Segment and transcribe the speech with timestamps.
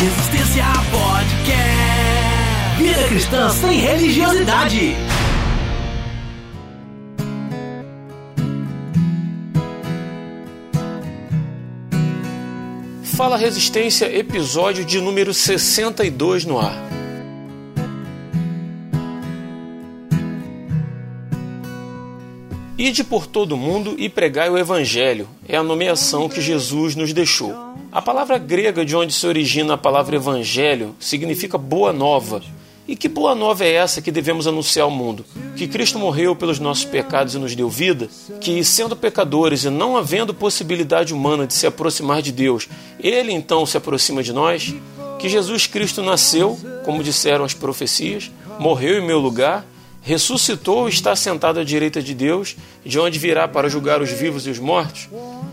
[0.00, 2.82] Resistência Podcast.
[2.82, 4.96] Vida cristã sem religiosidade.
[13.14, 16.74] Fala Resistência, episódio de número 62 no ar.
[22.78, 27.69] Ide por todo mundo e pregai o Evangelho, é a nomeação que Jesus nos deixou.
[27.92, 32.40] A palavra grega de onde se origina a palavra Evangelho significa boa nova.
[32.86, 35.24] E que boa nova é essa que devemos anunciar ao mundo?
[35.56, 38.08] Que Cristo morreu pelos nossos pecados e nos deu vida?
[38.40, 42.68] Que, sendo pecadores e não havendo possibilidade humana de se aproximar de Deus,
[43.00, 44.72] Ele então se aproxima de nós?
[45.18, 49.66] Que Jesus Cristo nasceu, como disseram as profecias, morreu em meu lugar
[50.02, 54.46] ressuscitou e está sentado à direita de Deus, de onde virá para julgar os vivos
[54.46, 55.08] e os mortos?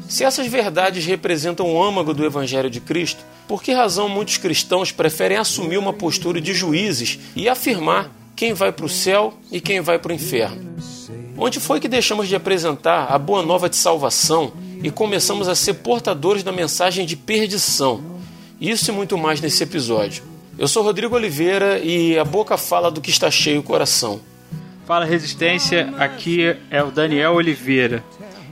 [0.08, 4.92] Se essas verdades representam o âmago do Evangelho de Cristo, por que razão muitos cristãos
[4.92, 9.82] preferem assumir uma postura de juízes e afirmar quem vai para o céu e quem
[9.82, 10.78] vai para o inferno?
[11.38, 15.76] Onde foi que deixamos de apresentar a boa nova de salvação e começamos a ser
[15.76, 18.02] portadores da mensagem de perdição?
[18.60, 20.24] Isso e muito mais nesse episódio.
[20.58, 24.20] Eu sou Rodrigo Oliveira e a boca fala do que está cheio o coração.
[24.88, 28.02] Fala Resistência, aqui é o Daniel Oliveira.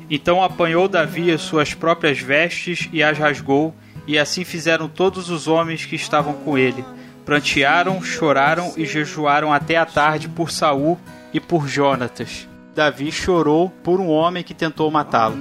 [0.10, 3.74] Então apanhou Davi as suas próprias vestes e as rasgou,
[4.06, 6.84] e assim fizeram todos os homens que estavam com ele.
[7.24, 11.00] Prantearam, choraram e jejuaram até a tarde por Saul
[11.34, 12.50] e por Jonatas.
[12.76, 15.38] Davi chorou por um homem que tentou matá-lo.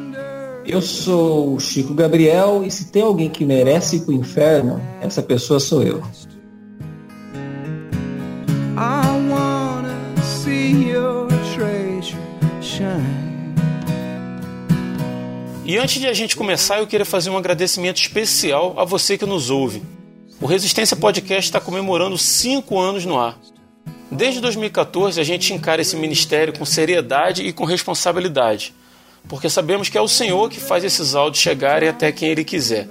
[0.65, 4.81] Eu sou o Chico Gabriel e se tem alguém que merece ir para o inferno,
[5.01, 6.01] essa pessoa sou eu.
[15.65, 19.25] E antes de a gente começar, eu queria fazer um agradecimento especial a você que
[19.25, 19.83] nos ouve.
[20.41, 23.39] O Resistência Podcast está comemorando cinco anos no ar.
[24.11, 28.75] Desde 2014, a gente encara esse ministério com seriedade e com responsabilidade,
[29.27, 32.87] porque sabemos que é o Senhor que faz esses áudios chegarem até quem Ele quiser.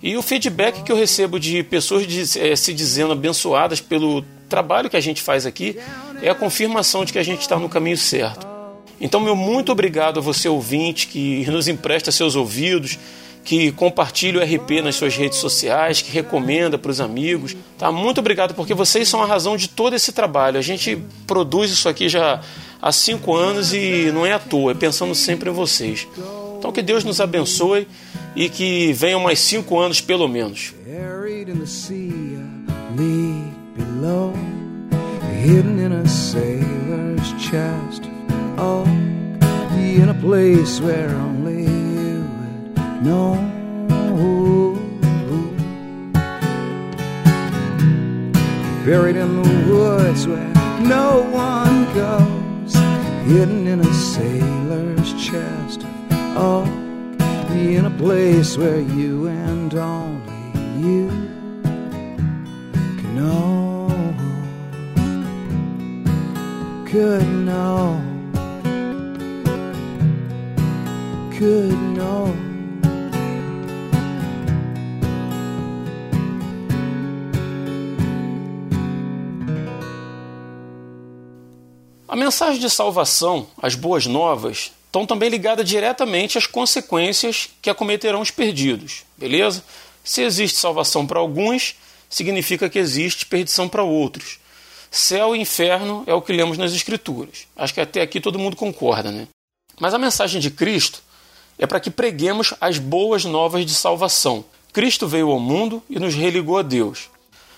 [0.00, 4.88] E o feedback que eu recebo de pessoas de, é, se dizendo abençoadas pelo trabalho
[4.88, 5.76] que a gente faz aqui
[6.22, 8.53] é a confirmação de que a gente está no caminho certo.
[9.00, 12.98] Então, meu muito obrigado a você ouvinte que nos empresta seus ouvidos,
[13.44, 17.54] que compartilha o RP nas suas redes sociais, que recomenda para os amigos.
[17.78, 17.92] Tá?
[17.92, 20.58] Muito obrigado, porque vocês são a razão de todo esse trabalho.
[20.58, 20.96] A gente
[21.26, 22.40] produz isso aqui já
[22.80, 26.08] há cinco anos e não é à toa, é pensando sempre em vocês.
[26.58, 27.86] Então que Deus nos abençoe
[28.34, 30.72] e que venham mais cinco anos pelo menos.
[35.44, 38.13] Hidden in a sailor's chest
[38.56, 38.84] Oh,
[39.76, 43.50] be in a place where only you would know.
[48.84, 52.74] Buried in the woods where no one goes,
[53.26, 55.86] hidden in a sailor's chest.
[56.36, 56.66] Oh,
[57.48, 61.08] be in a place where you and only you
[62.98, 63.88] can know.
[66.86, 68.13] Could know.
[71.38, 72.32] Could know.
[82.08, 88.20] A mensagem de salvação, as boas novas, estão também ligadas diretamente às consequências que acometerão
[88.20, 89.64] os perdidos, beleza?
[90.04, 91.74] Se existe salvação para alguns,
[92.08, 94.38] significa que existe perdição para outros.
[94.90, 97.48] Céu e inferno é o que lemos nas Escrituras.
[97.56, 99.26] Acho que até aqui todo mundo concorda, né?
[99.80, 101.02] Mas a mensagem de Cristo
[101.58, 104.44] é para que preguemos as boas novas de salvação.
[104.72, 107.08] Cristo veio ao mundo e nos religou a Deus.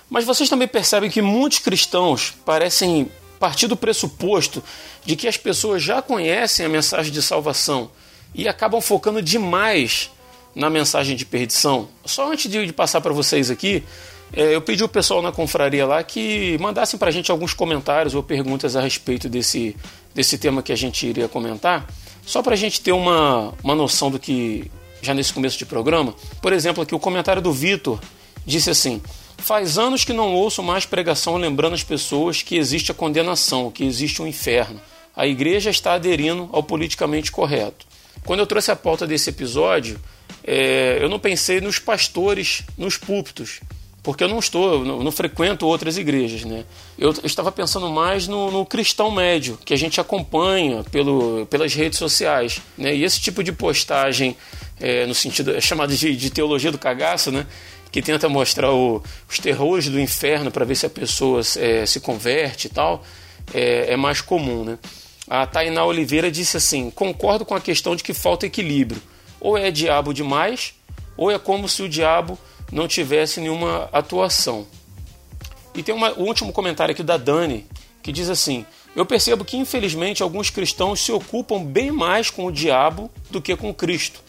[0.09, 4.62] Mas vocês também percebem que muitos cristãos parecem partir do pressuposto
[5.05, 7.91] de que as pessoas já conhecem a mensagem de salvação
[8.34, 10.11] e acabam focando demais
[10.55, 11.89] na mensagem de perdição.
[12.05, 13.83] Só antes de passar para vocês aqui,
[14.33, 18.15] é, eu pedi o pessoal na confraria lá que mandassem para a gente alguns comentários
[18.15, 19.77] ou perguntas a respeito desse,
[20.15, 21.87] desse tema que a gente iria comentar.
[22.27, 24.69] Só para a gente ter uma, uma noção do que,
[25.01, 26.13] já nesse começo de programa,
[26.43, 28.01] por exemplo, aqui o comentário do Vitor
[28.45, 29.01] disse assim:
[29.39, 33.84] Faz anos que não ouço mais pregação lembrando as pessoas que existe a condenação, que
[33.84, 34.81] existe um inferno.
[35.15, 37.87] A igreja está aderindo ao politicamente correto.
[38.25, 40.01] Quando eu trouxe a pauta desse episódio,
[40.43, 43.61] é, eu não pensei nos pastores nos púlpitos,
[44.07, 46.65] porque eu não estou, não, não frequento outras igrejas, né?
[46.97, 51.99] Eu, estava pensando mais no, no, cristão médio, que a gente acompanha pelo, pelas redes
[51.99, 52.95] sociais, né?
[52.95, 54.37] E esse tipo de postagem,
[54.79, 57.49] é, no sentido, é chamado de, de teologia do cagaço, né?
[57.91, 61.99] Que tenta mostrar o, os terrores do inferno para ver se a pessoa é, se
[61.99, 63.03] converte e tal,
[63.53, 64.79] é, é mais comum, né?
[65.29, 69.03] A Tainá Oliveira disse assim: concordo com a questão de que falta equilíbrio.
[69.41, 70.75] Ou é diabo demais,
[71.17, 72.39] ou é como se o diabo
[72.71, 74.66] não tivesse nenhuma atuação.
[75.74, 77.66] E tem uma, o último comentário aqui da Dani,
[78.03, 78.65] que diz assim:
[78.95, 83.54] Eu percebo que infelizmente alguns cristãos se ocupam bem mais com o diabo do que
[83.57, 84.21] com Cristo,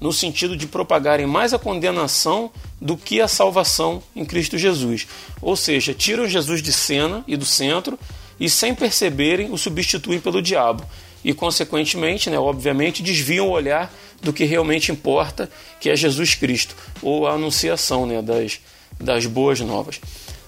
[0.00, 2.50] no sentido de propagarem mais a condenação
[2.80, 5.06] do que a salvação em Cristo Jesus.
[5.40, 7.98] Ou seja, tiram Jesus de cena e do centro
[8.38, 10.84] e, sem perceberem, o substituem pelo diabo.
[11.24, 13.92] E, consequentemente, né, obviamente, desviam o olhar
[14.22, 18.60] do que realmente importa, que é Jesus Cristo, ou a anunciação né, das,
[19.00, 20.00] das boas novas.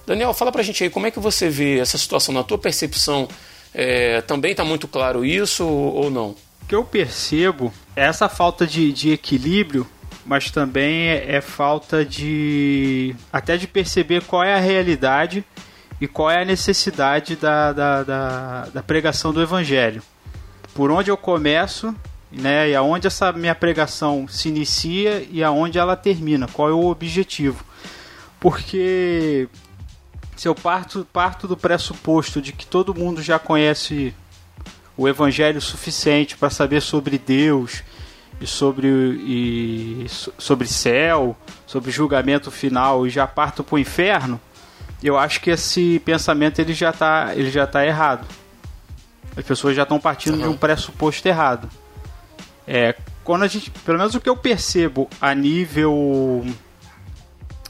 [0.06, 3.28] Daniel, fala pra gente aí como é que você vê essa situação na tua percepção.
[3.74, 6.30] É, também está muito claro isso ou não?
[6.62, 9.86] O que eu percebo é essa falta de, de equilíbrio,
[10.24, 13.14] mas também é, é falta de.
[13.30, 15.44] até de perceber qual é a realidade
[16.00, 20.02] e qual é a necessidade da, da, da, da pregação do Evangelho.
[20.74, 21.94] Por onde eu começo
[22.30, 22.70] né?
[22.70, 27.64] E aonde essa minha pregação se inicia e aonde ela termina, qual é o objetivo.
[28.40, 29.48] Porque
[30.36, 34.14] se eu parto, parto do pressuposto de que todo mundo já conhece
[34.96, 37.82] o evangelho suficiente para saber sobre Deus
[38.40, 41.36] e sobre, e sobre céu,
[41.66, 44.40] sobre julgamento final e já parto para o inferno,
[45.02, 48.26] eu acho que esse pensamento ele já está ele já tá errado.
[49.36, 50.42] As pessoas já estão partindo uhum.
[50.42, 51.68] de um pressuposto errado.
[52.70, 52.94] É,
[53.24, 56.44] quando a gente, pelo menos o que eu percebo a nível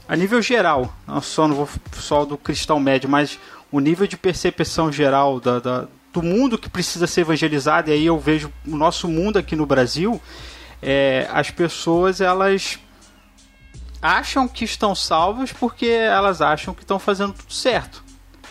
[0.05, 3.39] a nível geral, não só não vou só do cristal médio, mas
[3.71, 8.05] o nível de percepção geral da, da, do mundo que precisa ser evangelizado, e aí
[8.07, 10.19] eu vejo o nosso mundo aqui no Brasil,
[10.81, 12.77] é, as pessoas elas
[14.01, 18.03] acham que estão salvas porque elas acham que estão fazendo tudo certo.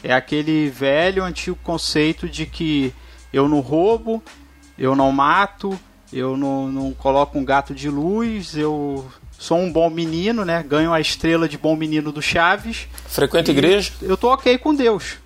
[0.03, 2.95] É aquele velho antigo conceito de que
[3.33, 4.23] eu não roubo,
[4.79, 5.79] eu não mato,
[6.13, 9.07] eu não, não coloco um gato de luz, eu
[9.39, 10.63] sou um bom menino, né?
[10.63, 12.89] Ganho a estrela de bom menino do Chaves.
[13.07, 13.93] Frequento igreja?
[14.03, 15.17] Eu tô ok com Deus.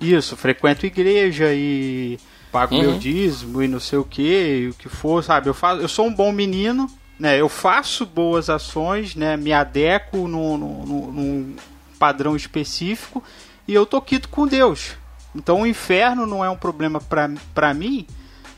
[0.00, 2.18] Isso, frequento igreja e
[2.52, 2.80] pago uhum.
[2.80, 5.48] meu dízimo e não sei o que, o que for, sabe?
[5.48, 7.40] Eu, faço, eu sou um bom menino, né?
[7.40, 9.36] Eu faço boas ações, né?
[9.36, 11.56] Me adequo num, num, num
[11.98, 13.22] padrão específico
[13.66, 14.92] e eu tô quito com Deus.
[15.34, 18.06] Então o inferno não é um problema para mim,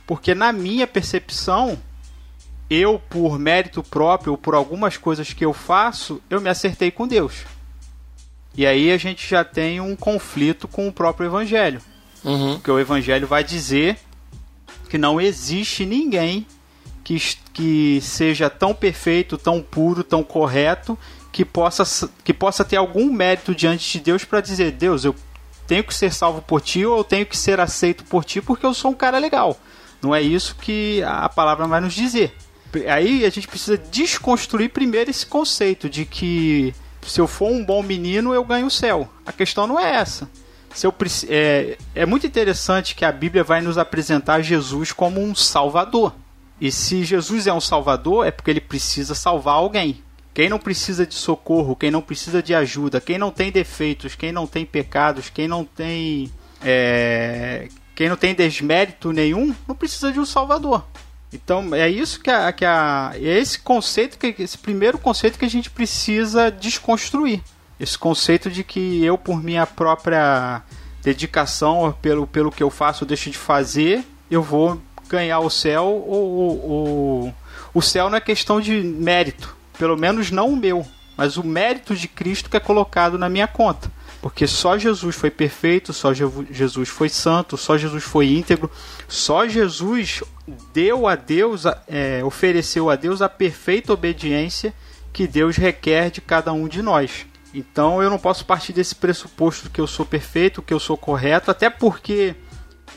[0.09, 1.79] porque na minha percepção,
[2.71, 7.07] eu, por mérito próprio, ou por algumas coisas que eu faço, eu me acertei com
[7.07, 7.45] Deus.
[8.57, 11.83] E aí a gente já tem um conflito com o próprio Evangelho.
[12.25, 12.55] Uhum.
[12.55, 13.99] Porque o Evangelho vai dizer
[14.89, 16.47] que não existe ninguém
[17.05, 17.19] que,
[17.53, 20.99] que seja tão perfeito, tão puro, tão correto,
[21.31, 25.15] que possa, que possa ter algum mérito diante de Deus para dizer: Deus, eu
[25.67, 28.65] tenho que ser salvo por ti ou eu tenho que ser aceito por ti porque
[28.65, 29.55] eu sou um cara legal.
[30.03, 32.35] Não é isso que a palavra vai nos dizer.
[32.89, 37.83] Aí a gente precisa desconstruir primeiro esse conceito de que se eu for um bom
[37.83, 39.09] menino eu ganho o céu.
[39.25, 40.29] A questão não é essa.
[40.75, 40.95] Se eu,
[41.29, 46.15] é, é muito interessante que a Bíblia vai nos apresentar Jesus como um salvador.
[46.61, 50.03] E se Jesus é um salvador, é porque ele precisa salvar alguém.
[50.35, 54.31] Quem não precisa de socorro, quem não precisa de ajuda, quem não tem defeitos, quem
[54.31, 56.31] não tem pecados, quem não tem
[56.63, 60.85] é, quem não tem desmérito nenhum não precisa de um salvador.
[61.33, 65.45] Então é isso que a, que a é esse conceito que esse primeiro conceito que
[65.45, 67.43] a gente precisa desconstruir.
[67.81, 70.63] Esse conceito de que eu por minha própria
[71.03, 75.87] dedicação pelo, pelo que eu faço ou deixo de fazer, eu vou ganhar o céu
[75.87, 77.35] ou, ou
[77.75, 80.87] o céu não é questão de mérito, pelo menos não o meu,
[81.17, 83.91] mas o mérito de Cristo que é colocado na minha conta.
[84.21, 88.71] Porque só Jesus foi perfeito, só Jesus foi santo, só Jesus foi íntegro,
[89.07, 90.23] só Jesus
[90.73, 94.75] deu a Deus, é, ofereceu a Deus a perfeita obediência
[95.13, 97.27] que Deus requer de cada um de nós.
[97.55, 101.51] Então eu não posso partir desse pressuposto que eu sou perfeito, que eu sou correto,
[101.51, 102.35] até porque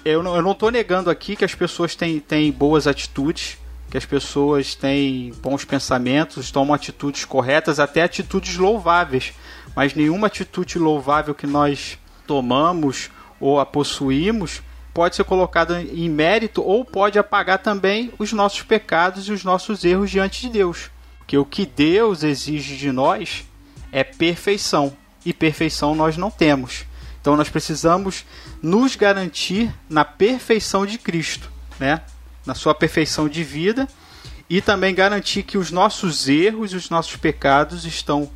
[0.03, 3.57] eu não estou negando aqui que as pessoas têm, têm boas atitudes,
[3.89, 9.33] que as pessoas têm bons pensamentos, tomam atitudes corretas, até atitudes louváveis
[9.75, 11.97] mas nenhuma atitude louvável que nós
[12.27, 13.09] tomamos
[13.39, 14.61] ou a possuímos
[14.93, 19.83] pode ser colocada em mérito ou pode apagar também os nossos pecados e os nossos
[19.83, 20.89] erros diante de Deus.
[21.17, 23.45] Porque o que Deus exige de nós
[23.91, 24.95] é perfeição.
[25.23, 26.85] e perfeição nós não temos.
[27.21, 28.25] Então nós precisamos
[28.61, 32.01] nos garantir na perfeição de Cristo, né?
[32.45, 33.87] na sua perfeição de vida
[34.49, 38.29] e também garantir que os nossos erros e os nossos pecados estão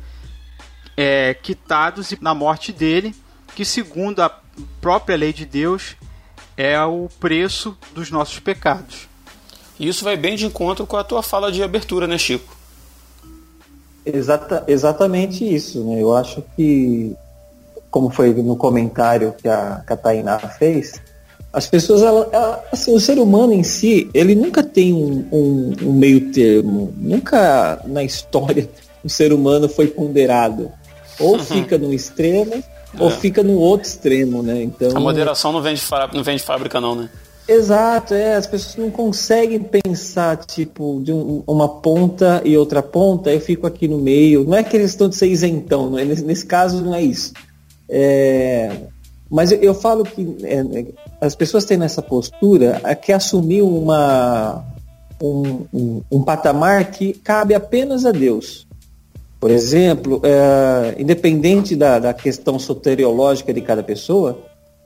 [0.96, 3.14] é, quitados na morte dele,
[3.54, 4.40] que segundo a
[4.80, 5.96] própria lei de Deus
[6.56, 9.08] é o preço dos nossos pecados.
[9.78, 12.56] Isso vai bem de encontro com a tua fala de abertura, né, Chico?
[14.04, 16.00] Exata, exatamente isso, né?
[16.00, 17.14] Eu acho que,
[17.90, 21.00] como foi no comentário que a Catarina fez,
[21.52, 25.72] as pessoas, ela, ela, assim, o ser humano em si, ele nunca tem um, um,
[25.82, 26.92] um meio termo.
[26.96, 28.68] Nunca na história
[29.02, 30.70] o ser humano foi ponderado.
[31.18, 32.62] Ou fica no extremo, é.
[32.98, 34.62] ou fica no outro extremo, né?
[34.62, 35.82] Então, a moderação não vem de,
[36.12, 37.10] não vem de fábrica, não, né?
[37.48, 43.32] Exato, é, as pessoas não conseguem pensar, tipo, de um, uma ponta e outra ponta,
[43.32, 44.44] eu fico aqui no meio.
[44.44, 47.32] Não é questão de ser isentão, não é, nesse, nesse caso não é isso.
[47.88, 48.76] É,
[49.30, 50.86] mas eu, eu, falo que é, é
[51.20, 54.64] as pessoas têm nessa postura a que assumir uma,
[55.22, 58.65] um, um, um, patamar que cabe apenas a Deus.
[59.38, 64.38] Por exemplo, é, independente da, da questão soteriológica de cada pessoa,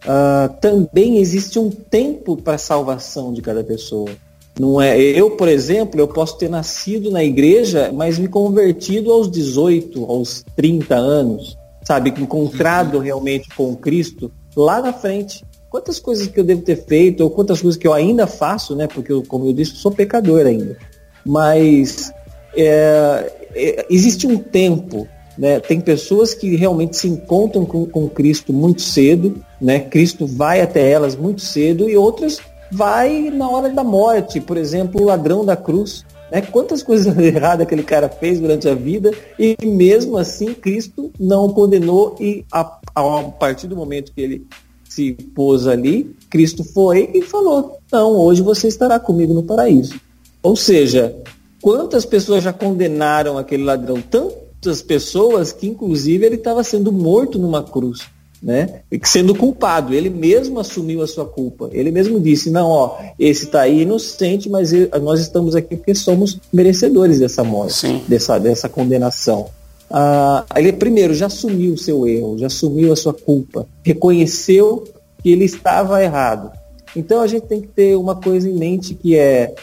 [0.05, 4.11] uh, também existe um tempo para a salvação de cada pessoa.
[4.59, 9.31] Não é, eu, por exemplo, eu posso ter nascido na igreja, mas me convertido aos
[9.31, 13.01] 18, aos 30 anos, sabe, encontrado uhum.
[13.01, 15.45] realmente com Cristo lá na frente.
[15.71, 18.89] Quantas coisas que eu devo ter feito, ou quantas coisas que eu ainda faço, né?
[18.89, 20.77] Porque, eu, como eu disse, sou pecador ainda.
[21.25, 22.13] Mas
[22.57, 23.40] é, é,
[23.89, 25.09] existe um tempo
[25.41, 25.59] né?
[25.59, 29.81] Tem pessoas que realmente se encontram com, com Cristo muito cedo, né?
[29.81, 32.41] Cristo vai até elas muito cedo e outras
[32.71, 34.39] vai na hora da morte.
[34.39, 36.05] Por exemplo, o ladrão da cruz.
[36.31, 36.43] Né?
[36.43, 41.55] Quantas coisas erradas aquele cara fez durante a vida e mesmo assim Cristo não o
[41.55, 44.47] condenou e a, a partir do momento que ele
[44.85, 49.99] se pôs ali, Cristo foi e falou: Não, hoje você estará comigo no paraíso.
[50.43, 51.17] Ou seja,
[51.61, 54.01] quantas pessoas já condenaram aquele ladrão?
[54.01, 58.03] Tanto muitas pessoas que, inclusive, ele estava sendo morto numa cruz,
[58.43, 58.83] né?
[59.05, 59.95] Sendo culpado.
[59.95, 61.71] Ele mesmo assumiu a sua culpa.
[61.73, 64.71] Ele mesmo disse: não, ó, esse está aí inocente, mas
[65.03, 69.49] nós estamos aqui porque somos merecedores dessa morte, dessa, dessa condenação.
[69.91, 74.85] Ah, ele primeiro já assumiu o seu erro, já assumiu a sua culpa, reconheceu
[75.23, 76.53] que ele estava errado.
[76.95, 79.55] Então a gente tem que ter uma coisa em mente que é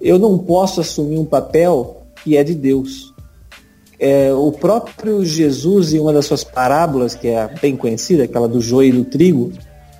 [0.00, 3.12] eu não posso assumir um papel que é de Deus.
[3.98, 8.60] É, o próprio Jesus, em uma das suas parábolas, que é bem conhecida, aquela do
[8.60, 9.52] joio e do trigo,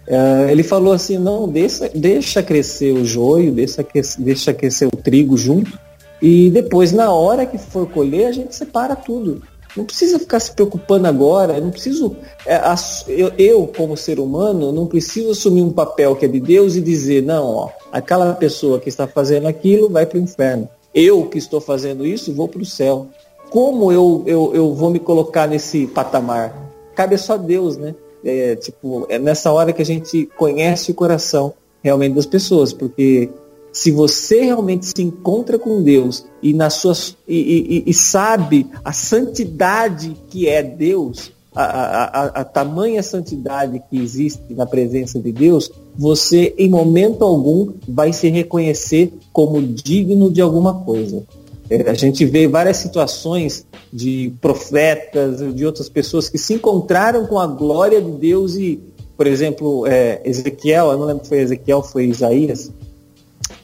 [0.07, 3.87] é, ele falou assim, não, deixa, deixa crescer o joio, deixa,
[4.19, 5.79] deixa crescer o trigo junto,
[6.21, 9.43] e depois, na hora que for colher, a gente separa tudo.
[9.77, 12.17] Não precisa ficar se preocupando agora, não preciso.
[12.45, 12.61] É,
[13.07, 16.81] eu, eu, como ser humano, não preciso assumir um papel que é de Deus e
[16.81, 20.69] dizer, não, ó, aquela pessoa que está fazendo aquilo vai para o inferno.
[20.95, 23.09] Eu que estou fazendo isso vou para o céu
[23.51, 26.55] como eu, eu, eu vou me colocar nesse patamar?
[26.95, 27.95] Cabe só Deus, né?
[28.25, 33.29] É, tipo, é nessa hora que a gente conhece o coração realmente das pessoas, porque
[33.73, 38.93] se você realmente se encontra com Deus e, nas suas, e, e, e sabe a
[38.93, 45.71] santidade que é Deus, a, a, a, tamanha santidade que existe na presença de Deus,
[45.97, 51.25] você em momento algum vai se reconhecer como digno de alguma coisa.
[51.69, 57.39] É, a gente vê várias situações de profetas, de outras pessoas que se encontraram com
[57.39, 58.81] a glória de Deus e,
[59.17, 62.71] por exemplo, é, Ezequiel, eu não lembro se foi Ezequiel, foi Isaías,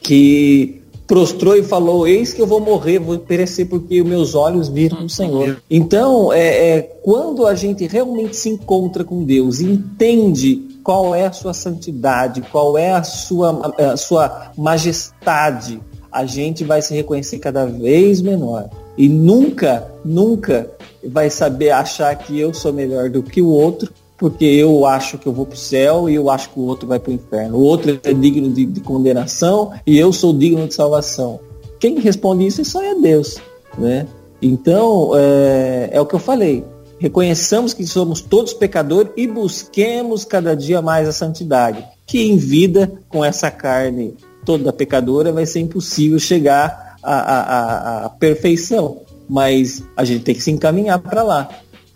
[0.01, 5.05] que prostrou e falou: Eis que eu vou morrer, vou perecer porque meus olhos viram
[5.05, 5.57] o Senhor.
[5.71, 11.31] Então, é, é, quando a gente realmente se encontra com Deus, entende qual é a
[11.31, 17.65] sua santidade, qual é a sua, a sua majestade, a gente vai se reconhecer cada
[17.65, 18.69] vez menor.
[18.97, 20.69] E nunca, nunca
[21.05, 25.27] vai saber achar que eu sou melhor do que o outro, porque eu acho que
[25.27, 27.57] eu vou para o céu e eu acho que o outro vai para o inferno.
[27.57, 31.39] O outro é digno de, de, condenação e eu sou digno de salvação.
[31.79, 33.37] Quem responde isso só é Deus.
[33.77, 34.07] Né?
[34.41, 36.63] Então, é, é o que eu falei.
[36.99, 42.91] Reconheçamos que somos todos pecadores e busquemos cada dia mais a santidade, que em vida,
[43.07, 49.01] com essa carne toda pecadora, vai ser impossível chegar à, à, à perfeição.
[49.29, 51.49] Mas a gente tem que se encaminhar para lá.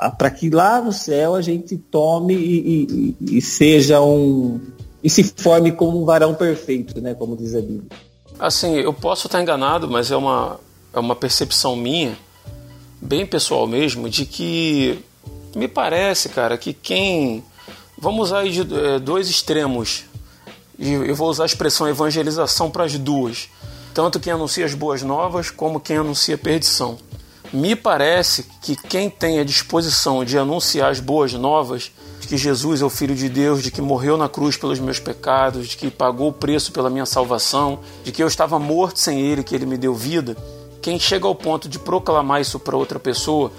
[0.10, 4.60] Para que lá no céu a gente tome e, e, e, seja um.
[5.04, 7.14] e se forme como um varão perfeito, né?
[7.14, 7.90] Como diz a Bíblia.
[8.40, 10.60] Assim, eu posso estar enganado, mas é uma,
[10.94, 12.18] é uma percepção minha,
[13.00, 15.00] bem pessoal mesmo, de que
[15.56, 17.44] Me parece, cara, que quem.
[17.98, 20.06] Vamos usar de, é, dois extremos.
[20.80, 23.50] E eu vou usar a expressão evangelização para as duas.
[23.94, 26.98] Tanto quem anuncia as boas novas como quem anuncia perdição.
[27.54, 31.92] Me parece que quem tem a disposição de anunciar as boas novas,
[32.22, 35.00] de que Jesus é o Filho de Deus, de que morreu na cruz pelos meus
[35.00, 39.20] pecados, de que pagou o preço pela minha salvação, de que eu estava morto sem
[39.20, 40.38] Ele, que Ele me deu vida,
[40.82, 43.52] quem chega ao ponto de proclamar isso para outra pessoa,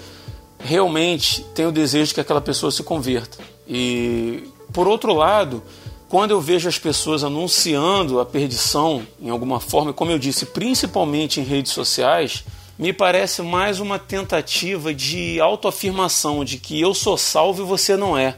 [0.58, 3.38] realmente tem o desejo de que aquela pessoa se converta.
[3.68, 5.62] E, por outro lado,
[6.08, 11.40] quando eu vejo as pessoas anunciando a perdição em alguma forma, como eu disse, principalmente
[11.40, 12.44] em redes sociais,
[12.82, 18.18] me parece mais uma tentativa de autoafirmação de que eu sou salvo e você não
[18.18, 18.36] é.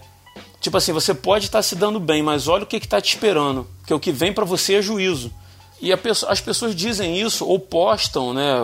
[0.61, 3.67] Tipo assim, você pode estar se dando bem, mas olha o que está te esperando,
[3.79, 5.33] porque o que vem para você é juízo.
[5.81, 8.59] E pessoa, as pessoas dizem isso ou postam, né,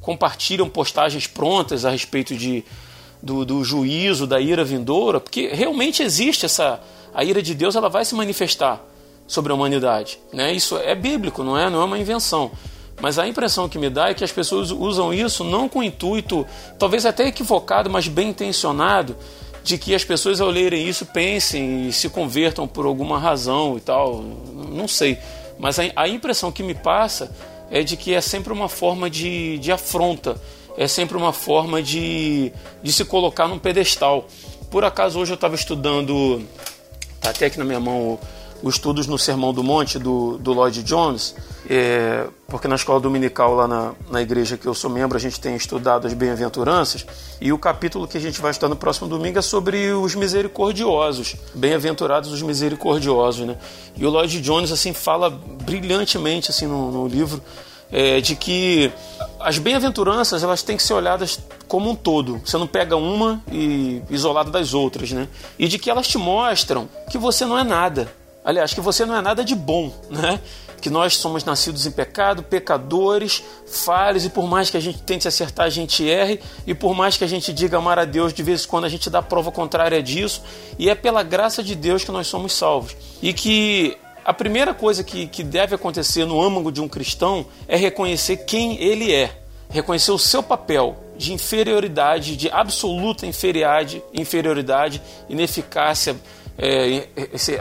[0.00, 2.64] compartilham postagens prontas a respeito de,
[3.20, 6.80] do, do juízo, da ira vindoura, porque realmente existe essa.
[7.12, 8.80] A ira de Deus ela vai se manifestar
[9.26, 10.20] sobre a humanidade.
[10.32, 10.52] Né?
[10.52, 12.52] Isso é bíblico, não é, não é uma invenção.
[13.00, 16.46] Mas a impressão que me dá é que as pessoas usam isso não com intuito,
[16.78, 19.16] talvez até equivocado, mas bem intencionado,
[19.62, 23.80] de que as pessoas ao lerem isso pensem e se convertam por alguma razão e
[23.80, 24.22] tal.
[24.22, 25.18] Não sei.
[25.58, 27.34] Mas a, impressão que me passa
[27.70, 30.40] é de que é sempre uma forma de, de afronta,
[30.76, 34.26] é sempre uma forma de, de se colocar num pedestal.
[34.70, 36.42] Por acaso hoje eu estava estudando,
[37.20, 38.18] tá até aqui na minha mão
[38.62, 41.34] os estudos no Sermão do Monte do, do Lloyd Jones,
[41.68, 45.40] é, porque na escola dominical lá na, na igreja que eu sou membro a gente
[45.40, 47.06] tem estudado as bem-aventuranças
[47.40, 51.36] e o capítulo que a gente vai estudar no próximo domingo é sobre os misericordiosos,
[51.54, 53.56] bem-aventurados os misericordiosos, né?
[53.96, 57.42] E o Lloyd Jones assim fala brilhantemente assim no, no livro
[57.90, 58.92] é, de que
[59.40, 62.40] as bem-aventuranças elas têm que ser olhadas como um todo.
[62.44, 65.28] Você não pega uma e isolada das outras, né?
[65.58, 68.10] E de que elas te mostram que você não é nada
[68.46, 70.38] Aliás, que você não é nada de bom, né?
[70.80, 75.26] Que nós somos nascidos em pecado, pecadores, falhos, e por mais que a gente tente
[75.26, 78.44] acertar, a gente erre, e por mais que a gente diga amar a Deus, de
[78.44, 80.42] vez em quando a gente dá prova contrária disso,
[80.78, 82.96] e é pela graça de Deus que nós somos salvos.
[83.20, 87.76] E que a primeira coisa que, que deve acontecer no âmago de um cristão é
[87.76, 96.14] reconhecer quem ele é, reconhecer o seu papel de inferioridade, de absoluta inferioridade, inferioridade ineficácia
[96.58, 97.08] é,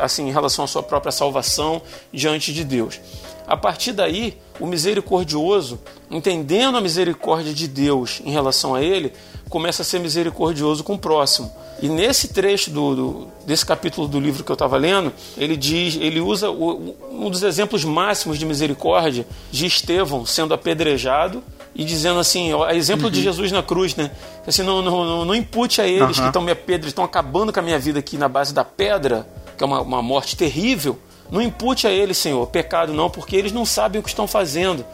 [0.02, 1.82] assim, em relação à sua própria salvação
[2.12, 3.00] diante de Deus.
[3.48, 5.80] A partir daí, o misericordioso,
[6.10, 9.14] entendendo a misericórdia de Deus em relação a ele,
[9.50, 11.52] começa a ser misericordioso com o próximo.
[11.82, 15.96] E nesse trecho do, do desse capítulo do livro que eu estava lendo, ele diz,
[15.96, 21.44] ele usa o, um dos exemplos máximos de misericórdia de Estevão sendo apedrejado
[21.76, 23.12] e dizendo assim, ó, exemplo uhum.
[23.12, 24.10] de Jesus na cruz, né?
[24.48, 26.24] Assim, não, não, não, não impute a eles uhum.
[26.24, 29.28] que estão me pedra, estão acabando com a minha vida aqui na base da pedra,
[29.58, 30.98] que é uma, uma morte terrível.
[31.30, 34.86] Não impute a eles, Senhor, pecado não, porque eles não sabem o que estão fazendo.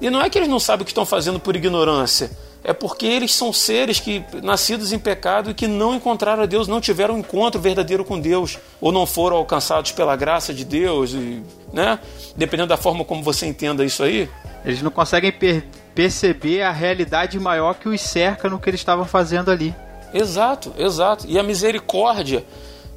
[0.00, 2.30] E não é que eles não sabem o que estão fazendo por ignorância,
[2.62, 6.68] é porque eles são seres que nascidos em pecado e que não encontraram a Deus,
[6.68, 11.12] não tiveram um encontro verdadeiro com Deus, ou não foram alcançados pela graça de Deus,
[11.12, 11.42] e,
[11.72, 11.98] né?
[12.36, 14.28] Dependendo da forma como você entenda isso aí.
[14.64, 19.04] Eles não conseguem per perceber a realidade maior que os cerca no que eles estavam
[19.04, 19.74] fazendo ali.
[20.12, 21.26] Exato, exato.
[21.28, 22.44] E a misericórdia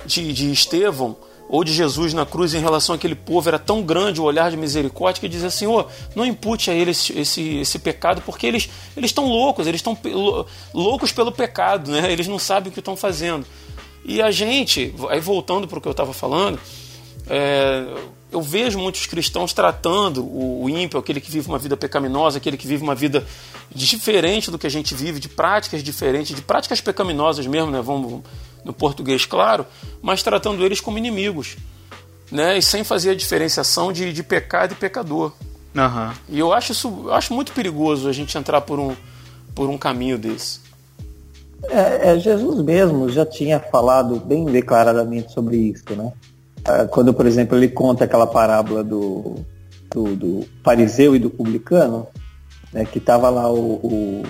[0.05, 1.15] de, de Estevão
[1.49, 4.57] ou de Jesus na cruz em relação àquele povo era tão grande o olhar de
[4.57, 9.27] misericórdia que dizia Senhor, não impute a eles esse, esse, pecado porque eles eles estão
[9.27, 9.97] loucos, eles estão
[10.73, 12.11] loucos pelo pecado, né?
[12.11, 13.45] Eles não sabem o que estão fazendo.
[14.05, 16.59] E a gente, aí voltando para o que eu estava falando,
[17.29, 17.85] é,
[18.33, 22.57] eu vejo muitos cristãos tratando o, o ímpio, aquele que vive uma vida pecaminosa, aquele
[22.57, 23.23] que vive uma vida
[23.73, 27.81] diferente do que a gente vive, de práticas diferentes, de práticas pecaminosas mesmo, né?
[27.81, 28.23] Vamos
[28.65, 29.65] no português, claro,
[30.01, 31.57] mas tratando eles como inimigos,
[32.31, 32.57] né?
[32.57, 35.31] E sem fazer a diferenciação de, de pecado e pecador.
[35.75, 36.13] Uhum.
[36.29, 38.95] E eu acho isso, eu acho muito perigoso a gente entrar por um,
[39.53, 40.61] por um caminho desse.
[41.69, 46.11] É, é, Jesus mesmo já tinha falado bem declaradamente sobre isso, né?
[46.65, 49.35] Ah, quando, por exemplo, ele conta aquela parábola do,
[49.91, 52.07] do, do fariseu e do publicano,
[52.71, 54.23] né, que estava lá o, o,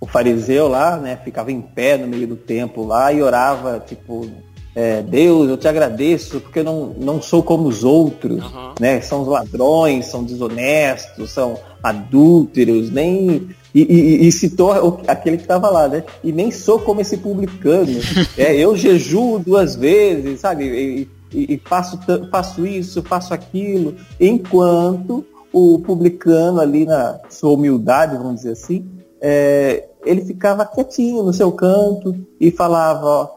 [0.00, 4.30] o, fariseu lá, né, ficava em pé no meio do templo lá e orava, tipo,
[4.74, 8.74] é, Deus, eu te agradeço porque eu não, não sou como os outros, uhum.
[8.80, 9.02] né?
[9.02, 13.48] São os ladrões, são desonestos, são adúlteros, nem.
[13.74, 16.04] E, e, e citou aquele que estava lá, né?
[16.24, 18.00] E nem sou como esse publicano.
[18.36, 20.64] é, eu jejuo duas vezes, sabe?
[20.64, 21.98] E, e, e faço,
[22.30, 28.88] faço isso, faço aquilo, enquanto o publicano ali na sua humildade, vamos dizer assim,
[29.20, 33.30] é, ele ficava quietinho no seu canto e falava, ó,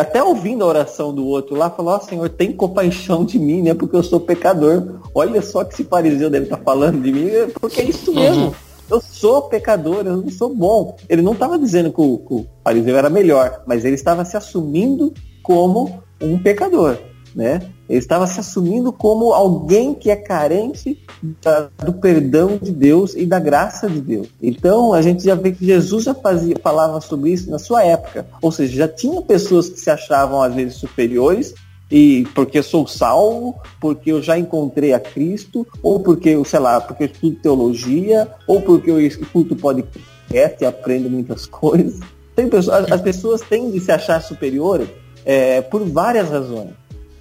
[0.00, 3.74] até ouvindo a oração do outro lá, falou, ó Senhor, tem compaixão de mim, né?
[3.74, 5.00] Porque eu sou pecador.
[5.14, 7.28] Olha só que esse fariseu deve estar tá falando de mim,
[7.60, 8.46] porque é isso mesmo.
[8.46, 8.52] Uhum.
[8.88, 10.96] Eu sou pecador, eu não sou bom.
[11.08, 14.36] Ele não estava dizendo que o, que o fariseu era melhor, mas ele estava se
[14.36, 15.12] assumindo
[15.42, 16.96] como um pecador
[17.36, 17.60] né?
[17.86, 20.98] Ele estava se assumindo como alguém que é carente
[21.42, 24.28] da, do perdão de Deus e da graça de Deus.
[24.42, 28.26] Então a gente já vê que Jesus já fazia, falava sobre isso na sua época.
[28.40, 31.54] Ou seja, já tinha pessoas que se achavam às vezes superiores
[31.90, 36.80] e porque sou salvo, porque eu já encontrei a Cristo, ou porque eu, sei lá,
[36.80, 42.00] porque eu estudo teologia, ou porque eu escuto podcast e aprendo muitas coisas.
[42.34, 44.88] Tem pessoas, as pessoas têm de se achar superiores
[45.24, 46.70] é, por várias razões.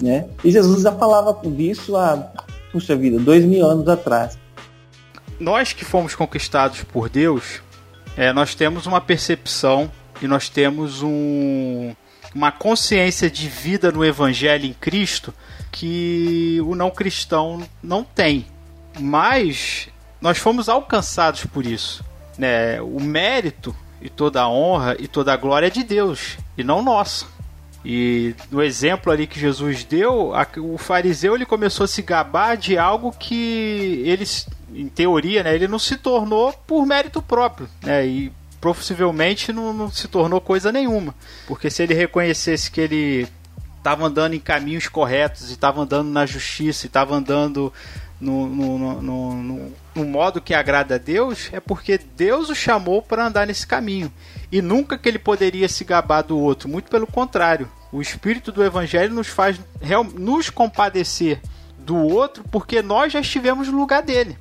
[0.01, 0.27] Né?
[0.43, 2.17] E Jesus já falava disso há,
[2.71, 4.37] puxa vida, dois mil anos atrás.
[5.39, 7.61] Nós que fomos conquistados por Deus,
[8.17, 11.93] é, nós temos uma percepção e nós temos um,
[12.33, 15.33] uma consciência de vida no Evangelho em Cristo
[15.71, 18.45] que o não cristão não tem.
[18.99, 19.89] Mas
[20.21, 22.03] nós fomos alcançados por isso.
[22.37, 22.81] Né?
[22.81, 26.81] O mérito e toda a honra e toda a glória é de Deus e não
[26.81, 27.25] nossa.
[27.85, 32.57] E no exemplo ali que Jesus deu, a, o fariseu ele começou a se gabar
[32.57, 34.25] de algo que ele,
[34.73, 38.07] em teoria, né, ele não se tornou por mérito próprio, né?
[38.07, 41.13] E possivelmente não, não se tornou coisa nenhuma.
[41.45, 43.27] Porque se ele reconhecesse que ele
[43.77, 47.71] estava andando em caminhos corretos, e estava andando na justiça, e estava andando
[48.19, 49.71] no, no, no, no,
[50.03, 54.11] modo que agrada a Deus, é porque Deus o chamou para andar nesse caminho.
[54.51, 57.69] E nunca que ele poderia se gabar do outro, muito pelo contrário.
[57.91, 59.59] O espírito do Evangelho nos faz
[60.15, 61.39] nos compadecer
[61.77, 64.37] do outro porque nós já estivemos no lugar dele.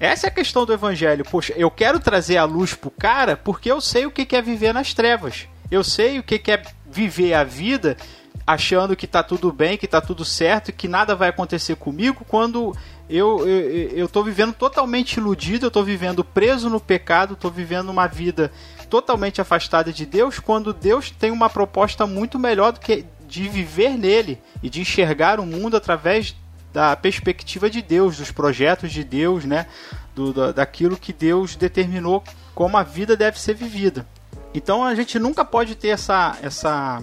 [0.00, 1.24] Essa é a questão do Evangelho.
[1.24, 4.74] Poxa, eu quero trazer a luz pro cara porque eu sei o que é viver
[4.74, 5.46] nas trevas.
[5.70, 7.96] Eu sei o que é viver a vida
[8.46, 12.76] achando que tá tudo bem, que tá tudo certo, que nada vai acontecer comigo, quando
[13.08, 17.88] eu, eu, eu tô vivendo totalmente iludido, eu tô vivendo preso no pecado, tô vivendo
[17.90, 18.50] uma vida
[18.90, 23.96] totalmente afastada de Deus, quando Deus tem uma proposta muito melhor do que de viver
[23.96, 26.34] nele e de enxergar o mundo através
[26.72, 29.66] da perspectiva de Deus, dos projetos de Deus, né?
[30.14, 32.22] Do, da, daquilo que Deus determinou
[32.54, 34.06] como a vida deve ser vivida.
[34.54, 37.02] Então a gente nunca pode ter essa, essa,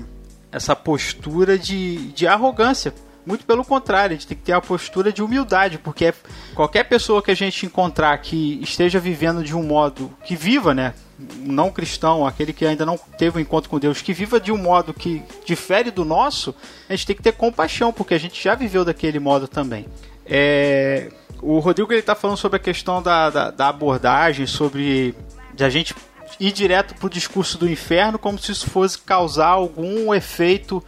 [0.51, 2.93] essa postura de, de arrogância
[3.25, 6.13] muito pelo contrário, a gente tem que ter a postura de humildade, porque
[6.53, 10.93] qualquer pessoa que a gente encontrar que esteja vivendo de um modo que viva, né?
[11.39, 14.57] não cristão, aquele que ainda não teve um encontro com Deus, que viva de um
[14.57, 16.55] modo que difere do nosso,
[16.89, 19.85] a gente tem que ter compaixão, porque a gente já viveu daquele modo também.
[20.25, 25.15] É, o Rodrigo ele está falando sobre a questão da, da, da, abordagem, sobre
[25.53, 25.93] de a gente
[26.39, 30.83] ir direto para o discurso do inferno, como se isso fosse causar algum efeito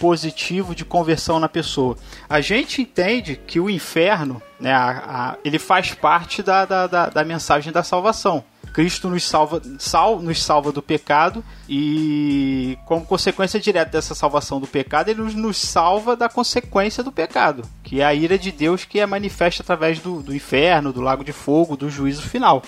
[0.00, 1.94] positivo de conversão na pessoa.
[2.26, 7.06] A gente entende que o inferno, né, a, a, ele faz parte da, da, da,
[7.10, 8.42] da, mensagem da salvação.
[8.72, 14.66] Cristo nos salva, sal, nos salva do pecado e, como consequência direta dessa salvação do
[14.66, 18.84] pecado, ele nos, nos salva da consequência do pecado, que é a ira de Deus
[18.86, 22.62] que é manifesta através do, do inferno, do lago de fogo, do juízo final.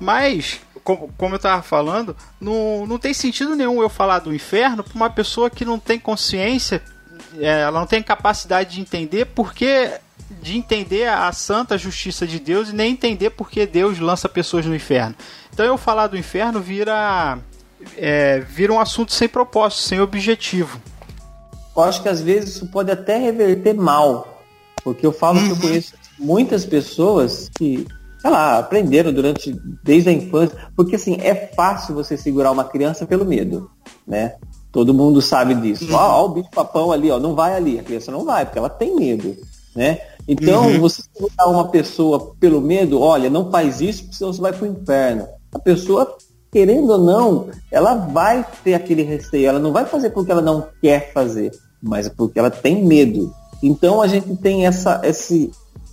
[0.00, 4.84] Mas como, como eu estava falando, não, não tem sentido nenhum eu falar do inferno
[4.84, 6.80] para uma pessoa que não tem consciência,
[7.38, 9.90] é, ela não tem capacidade de entender porque
[10.40, 14.76] de entender a santa justiça de Deus e nem entender porque Deus lança pessoas no
[14.76, 15.14] inferno.
[15.52, 17.36] Então eu falar do inferno vira
[17.96, 20.80] é, vira um assunto sem propósito, sem objetivo.
[21.76, 24.40] Eu acho que às vezes isso pode até reverter mal,
[24.84, 25.60] porque eu falo que eu uhum.
[25.60, 27.86] conheço muitas pessoas que
[28.26, 33.06] sei lá, aprenderam durante, desde a infância, porque assim, é fácil você segurar uma criança
[33.06, 33.70] pelo medo,
[34.04, 34.34] né?
[34.72, 35.86] Todo mundo sabe disso.
[35.92, 37.78] Ó, ó, o bicho papão ali, ó, não vai ali.
[37.78, 39.36] A criança não vai, porque ela tem medo,
[39.76, 40.00] né?
[40.26, 40.80] Então, uhum.
[40.80, 44.66] você segurar uma pessoa pelo medo, olha, não faz isso, porque senão você vai pro
[44.66, 45.28] inferno.
[45.54, 46.16] A pessoa,
[46.50, 49.48] querendo ou não, ela vai ter aquele receio.
[49.48, 53.32] Ela não vai fazer porque ela não quer fazer, mas é porque ela tem medo.
[53.62, 55.52] Então a gente tem essa, esse,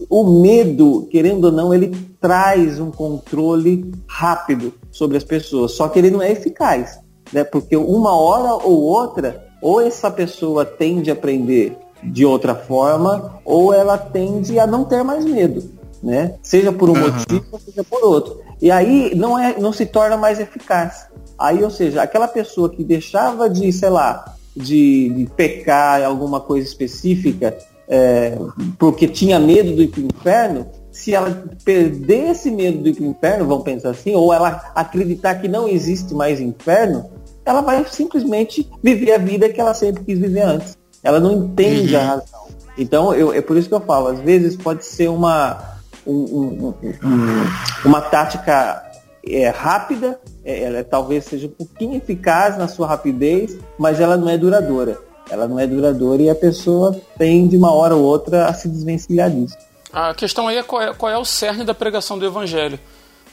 [0.09, 5.99] o medo, querendo ou não, ele traz um controle rápido sobre as pessoas, só que
[5.99, 6.99] ele não é eficaz,
[7.31, 7.43] né?
[7.43, 13.73] Porque uma hora ou outra, ou essa pessoa tende a aprender de outra forma, ou
[13.73, 15.63] ela tende a não ter mais medo,
[16.01, 16.35] né?
[16.41, 17.11] Seja por um uhum.
[17.11, 18.41] motivo, seja por outro.
[18.61, 21.07] E aí não é, não se torna mais eficaz.
[21.37, 26.67] Aí, ou seja, aquela pessoa que deixava de, sei lá, de, de pecar alguma coisa
[26.67, 27.57] específica
[27.95, 28.35] é,
[28.79, 34.15] porque tinha medo do inferno, se ela perder esse medo do inferno, vamos pensar assim,
[34.15, 37.07] ou ela acreditar que não existe mais inferno,
[37.45, 40.75] ela vai simplesmente viver a vida que ela sempre quis viver antes.
[41.03, 42.01] Ela não entende uhum.
[42.01, 42.47] a razão.
[42.75, 45.77] Então, eu, é por isso que eu falo, às vezes pode ser uma,
[46.07, 47.43] um, um, um,
[47.85, 48.81] uma tática
[49.23, 54.27] é, rápida, é, ela talvez seja um pouquinho eficaz na sua rapidez, mas ela não
[54.27, 54.97] é duradoura.
[55.29, 58.67] Ela não é duradoura e a pessoa tem de uma hora ou outra a se
[58.67, 59.57] desvencilhar disso.
[59.91, 62.79] A questão aí é qual, é qual é o cerne da pregação do evangelho.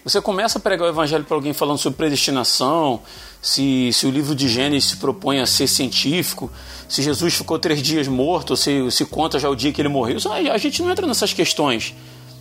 [0.04, 3.00] Você começa a pregar o evangelho para alguém falando sobre predestinação,
[3.42, 6.50] se, se o livro de Gênesis se propõe a ser científico,
[6.88, 10.16] se Jesus ficou três dias morto, se, se conta já o dia que ele morreu.
[10.52, 11.94] A gente não entra nessas questões.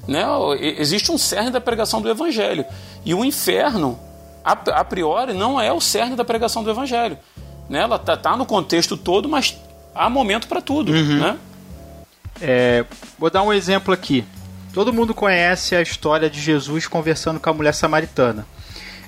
[0.08, 0.24] Né?
[0.78, 2.66] Existe um cerne da pregação do evangelho.
[3.06, 4.00] E o inferno,
[4.44, 7.18] a, a priori, não é o cerne da pregação do evangelho.
[7.70, 7.80] Né?
[7.80, 9.58] Ela está tá no contexto todo, mas
[9.94, 10.92] há momento para tudo.
[10.92, 11.20] Uhum.
[11.20, 11.38] Né?
[12.42, 12.86] É,
[13.18, 14.26] vou dar um exemplo aqui.
[14.74, 18.46] Todo mundo conhece a história de Jesus conversando com a mulher samaritana.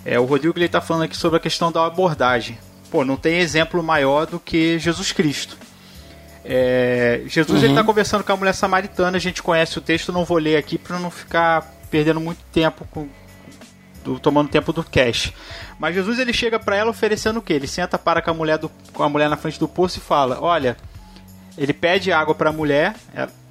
[0.04, 2.58] É, o Rodrigo está falando aqui sobre a questão da abordagem.
[2.89, 5.58] Pô, não tem exemplo maior do que Jesus Cristo.
[6.43, 7.65] É, Jesus uhum.
[7.65, 10.58] ele está conversando com a mulher samaritana, a gente conhece o texto, não vou ler
[10.58, 13.08] aqui para não ficar perdendo muito tempo com,
[14.04, 15.34] do, tomando tempo do cash.
[15.80, 17.54] Mas Jesus ele chega para ela oferecendo o quê?
[17.54, 20.02] Ele senta para com a mulher do, com a mulher na frente do poço e
[20.02, 20.78] fala: "Olha,
[21.58, 22.96] ele pede água para a mulher,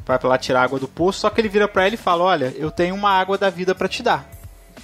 [0.07, 2.25] vai para lá tirar água do poço, só que ele vira para ela e fala:
[2.25, 4.29] "Olha, eu tenho uma água da vida para te dar".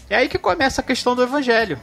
[0.09, 1.79] É aí que começa a questão do evangelho.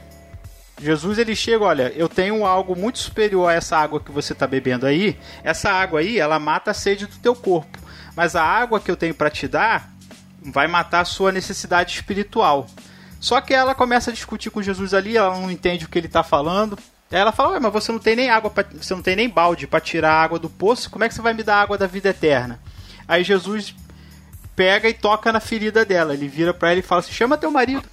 [0.80, 4.46] Jesus ele chega, olha, eu tenho algo muito superior a essa água que você está
[4.46, 5.16] bebendo aí.
[5.42, 7.78] Essa água aí, ela mata a sede do teu corpo.
[8.16, 9.90] Mas a água que eu tenho para te dar
[10.42, 12.66] vai matar a sua necessidade espiritual.
[13.24, 16.08] Só que ela começa a discutir com Jesus ali, ela não entende o que ele
[16.08, 16.78] está falando.
[17.10, 19.80] Ela fala: mas você não tem nem água, pra, você não tem nem balde para
[19.80, 20.90] tirar a água do poço.
[20.90, 22.60] Como é que você vai me dar água da vida eterna?
[23.08, 23.74] Aí Jesus
[24.54, 26.12] pega e toca na ferida dela.
[26.12, 27.88] Ele vira para ela e fala assim: chama teu marido.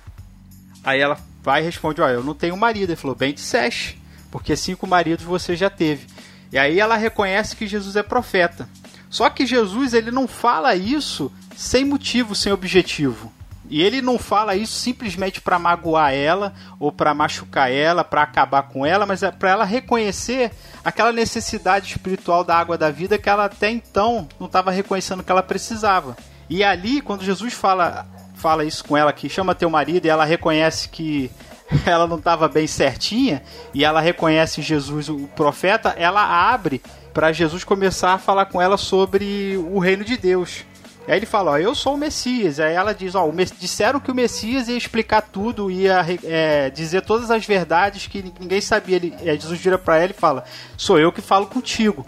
[0.83, 2.89] Aí ela vai e responde: Olha, eu não tenho marido.
[2.89, 3.97] Ele falou: Bem disseste,
[4.29, 6.07] porque cinco maridos você já teve.
[6.51, 8.67] E aí ela reconhece que Jesus é profeta.
[9.09, 13.31] Só que Jesus ele não fala isso sem motivo, sem objetivo.
[13.71, 18.63] E ele não fala isso simplesmente para magoar ela ou para machucar ela, para acabar
[18.63, 20.51] com ela, mas é para ela reconhecer
[20.83, 25.31] aquela necessidade espiritual da água da vida que ela até então não estava reconhecendo que
[25.31, 26.17] ela precisava.
[26.49, 28.05] E ali, quando Jesus fala
[28.35, 31.31] fala isso com ela que chama teu marido e ela reconhece que
[31.85, 33.41] ela não estava bem certinha
[33.73, 36.81] e ela reconhece Jesus o profeta, ela abre
[37.13, 40.65] para Jesus começar a falar com ela sobre o reino de Deus.
[41.07, 42.59] Aí ele fala, ó, eu sou o Messias.
[42.59, 47.31] Aí ela diz, ó, disseram que o Messias ia explicar tudo, ia é, dizer todas
[47.31, 48.97] as verdades que ninguém sabia.
[48.97, 50.43] Ele, é, Jesus vira para ela e fala,
[50.77, 52.05] sou eu que falo contigo.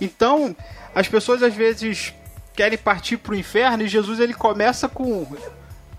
[0.00, 0.54] Então,
[0.94, 2.14] as pessoas às vezes
[2.54, 5.26] querem partir para o inferno e Jesus ele começa com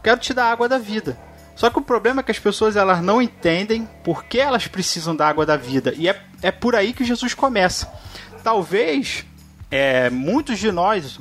[0.03, 1.17] quero te dar água da vida.
[1.55, 5.15] Só que o problema é que as pessoas elas não entendem por que elas precisam
[5.15, 7.91] da água da vida e é, é por aí que Jesus começa.
[8.43, 9.25] Talvez
[9.69, 11.19] é, muitos de nós,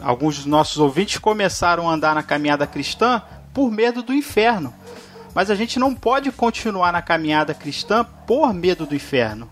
[0.00, 4.72] alguns dos nossos ouvintes começaram a andar na caminhada cristã por medo do inferno.
[5.34, 9.48] Mas a gente não pode continuar na caminhada cristã por medo do inferno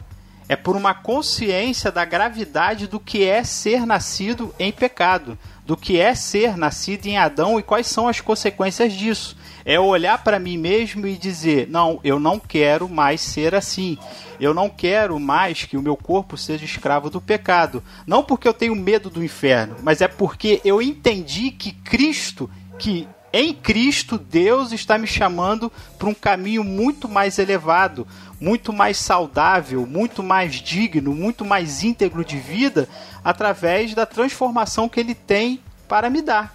[0.49, 5.99] é por uma consciência da gravidade do que é ser nascido em pecado, do que
[5.99, 9.37] é ser nascido em Adão e quais são as consequências disso.
[9.65, 13.97] É olhar para mim mesmo e dizer: não, eu não quero mais ser assim.
[14.41, 17.83] Eu não quero mais que o meu corpo seja escravo do pecado.
[18.07, 23.09] Não porque eu tenho medo do inferno, mas é porque eu entendi que Cristo, que
[23.33, 28.07] em Cristo Deus está me chamando para um caminho muito mais elevado,
[28.41, 32.89] muito mais saudável, muito mais digno, muito mais íntegro de vida
[33.25, 36.55] através da transformação que ele tem para me dar.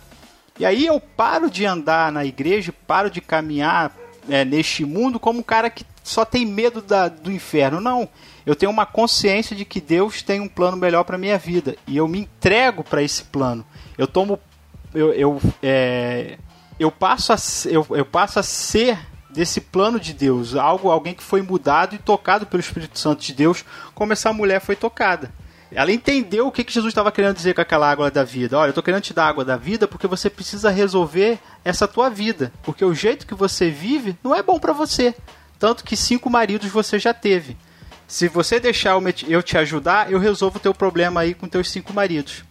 [0.57, 3.91] E aí eu paro de andar na igreja, paro de caminhar
[4.29, 7.79] é, neste mundo como um cara que só tem medo da, do inferno.
[7.79, 8.09] Não,
[8.45, 11.97] eu tenho uma consciência de que Deus tem um plano melhor para minha vida e
[11.97, 13.65] eu me entrego para esse plano.
[13.97, 14.39] Eu tomo,
[14.93, 16.37] eu, eu, é,
[16.79, 17.37] eu passo a,
[17.69, 18.97] eu, eu passo a ser
[19.29, 23.33] desse plano de Deus, algo alguém que foi mudado e tocado pelo Espírito Santo de
[23.33, 25.31] Deus, como essa mulher foi tocada.
[25.71, 28.57] Ela entendeu o que, que Jesus estava querendo dizer com aquela água da vida.
[28.57, 32.09] Olha, eu estou querendo te dar água da vida porque você precisa resolver essa tua
[32.09, 32.51] vida.
[32.63, 35.13] Porque o jeito que você vive não é bom para você.
[35.59, 37.57] Tanto que cinco maridos você já teve.
[38.07, 41.93] Se você deixar eu te ajudar, eu resolvo o teu problema aí com teus cinco
[41.93, 42.43] maridos.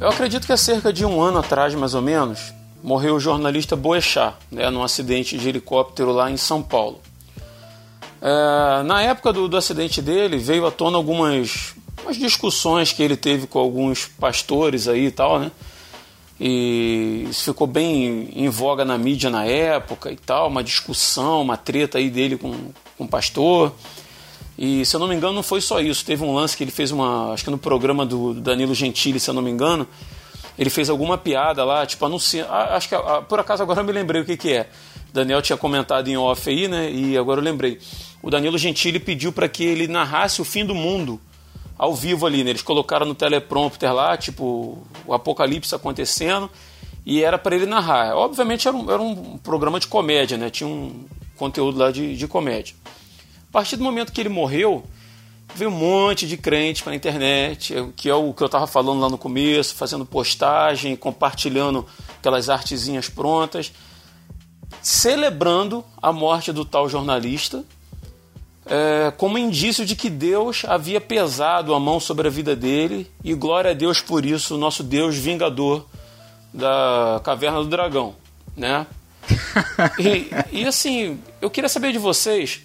[0.00, 3.76] Eu acredito que há cerca de um ano atrás, mais ou menos, morreu o jornalista
[3.76, 7.00] Boechat, né, num acidente de helicóptero lá em São Paulo.
[8.22, 11.74] É, na época do, do, acidente dele, veio à tona algumas,
[12.08, 15.50] umas discussões que ele teve com alguns pastores aí e tal, né?
[16.40, 21.56] E isso ficou bem em voga na mídia na época e tal, uma discussão, uma
[21.56, 22.54] treta aí dele com,
[22.96, 23.74] com o pastor.
[24.56, 26.04] E se eu não me engano, não foi só isso.
[26.04, 27.32] Teve um lance que ele fez uma.
[27.32, 29.86] Acho que no programa do Danilo Gentili, se eu não me engano,
[30.58, 32.50] ele fez alguma piada lá, tipo, anunciando.
[32.52, 32.94] Acho que
[33.28, 34.68] por acaso agora eu me lembrei o que, que é.
[35.12, 36.90] Daniel tinha comentado em off aí, né?
[36.90, 37.78] E agora eu lembrei.
[38.22, 41.20] O Danilo Gentili pediu para que ele narrasse o fim do mundo
[41.78, 42.50] ao vivo ali, né?
[42.50, 46.50] Eles colocaram no teleprompter lá, tipo, o apocalipse acontecendo,
[47.06, 48.16] e era para ele narrar.
[48.16, 50.50] Obviamente era um, era um programa de comédia, né?
[50.50, 52.74] Tinha um conteúdo lá de, de comédia.
[53.48, 54.84] A partir do momento que ele morreu,
[55.54, 59.00] veio um monte de crente para a internet, que é o que eu estava falando
[59.00, 61.86] lá no começo, fazendo postagem, compartilhando
[62.18, 63.72] aquelas artezinhas prontas,
[64.82, 67.64] celebrando a morte do tal jornalista,
[68.68, 73.34] é, como indício de que Deus havia pesado a mão sobre a vida dele e
[73.34, 75.86] glória a Deus por isso, nosso Deus vingador
[76.52, 78.14] da caverna do dragão,
[78.56, 78.86] né?
[79.98, 82.60] e, e assim, eu queria saber de vocês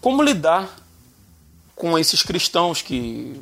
[0.00, 0.74] como lidar
[1.74, 3.40] com esses cristãos que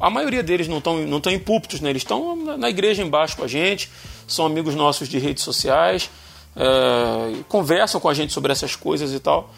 [0.00, 1.90] a maioria deles não estão não estão em púlpitos, né?
[1.90, 3.90] Eles estão na igreja embaixo com a gente,
[4.26, 6.10] são amigos nossos de redes sociais,
[6.54, 9.52] é, conversam com a gente sobre essas coisas e tal.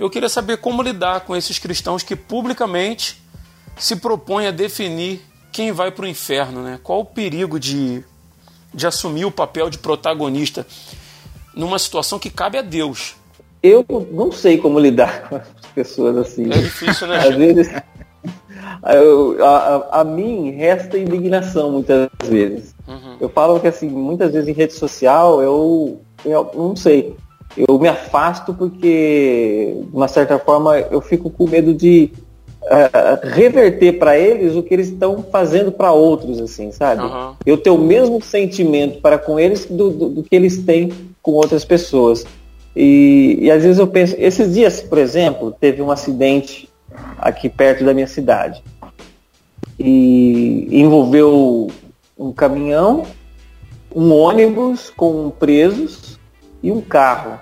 [0.00, 3.22] Eu queria saber como lidar com esses cristãos que publicamente
[3.76, 5.20] se propõem a definir
[5.52, 6.80] quem vai para o inferno, né?
[6.82, 8.02] Qual o perigo de,
[8.72, 10.66] de assumir o papel de protagonista
[11.54, 13.14] numa situação que cabe a Deus?
[13.62, 16.46] Eu não sei como lidar com as pessoas assim.
[16.50, 17.18] É difícil, né?
[17.18, 17.68] Às vezes,
[18.94, 22.74] eu, a, a, mim resta indignação muitas vezes.
[22.88, 23.18] Uhum.
[23.20, 27.14] Eu falo que assim, muitas vezes em rede social eu, eu não sei
[27.56, 32.12] eu me afasto porque, de uma certa forma, eu fico com medo de
[32.62, 37.02] uh, reverter para eles o que eles estão fazendo para outros, assim, sabe?
[37.02, 37.34] Uhum.
[37.44, 41.32] Eu tenho o mesmo sentimento para com eles do, do, do, que eles têm com
[41.32, 42.24] outras pessoas.
[42.74, 46.68] E, e às vezes eu penso, esses dias, por exemplo, teve um acidente
[47.18, 48.62] aqui perto da minha cidade.
[49.78, 51.68] E envolveu
[52.16, 53.06] um caminhão,
[53.94, 56.09] um ônibus com presos
[56.62, 57.38] e um carro.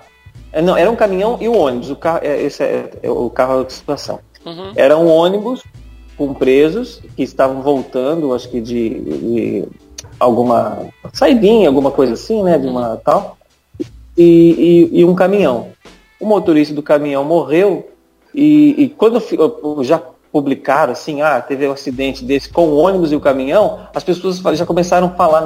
[0.51, 1.89] É, não, era um caminhão e um ônibus.
[1.89, 4.19] O carro, é, esse é, é o carro da situação.
[4.45, 4.71] Uhum.
[4.75, 5.63] Era um ônibus
[6.17, 9.67] com presos que estavam voltando, acho que de, de
[10.19, 12.57] alguma saidinha, alguma coisa assim, né?
[12.57, 12.97] De uma uhum.
[12.97, 13.37] tal.
[14.17, 15.69] E, e, e, um caminhão.
[16.19, 17.89] O motorista do caminhão morreu
[18.33, 19.21] e, e quando
[19.83, 20.01] já
[20.31, 24.39] publicaram assim, ah, teve um acidente desse com o ônibus e o caminhão, as pessoas
[24.57, 25.43] já começaram a falar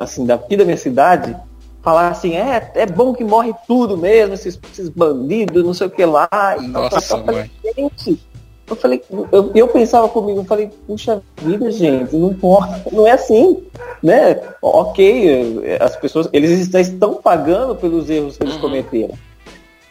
[0.00, 1.36] assim, daqui da minha cidade,
[1.84, 5.90] falar assim, é, é bom que morre tudo mesmo, esses, esses bandidos, não sei o
[5.90, 6.28] que lá.
[6.62, 8.18] Nossa, eu falei, gente,
[8.66, 13.10] eu falei, eu, eu pensava comigo, eu falei, puxa vida, gente, não pode, não é
[13.10, 13.62] assim,
[14.02, 14.40] né?
[14.62, 18.60] Ok, as pessoas, eles estão pagando pelos erros que eles uhum.
[18.62, 19.14] cometeram.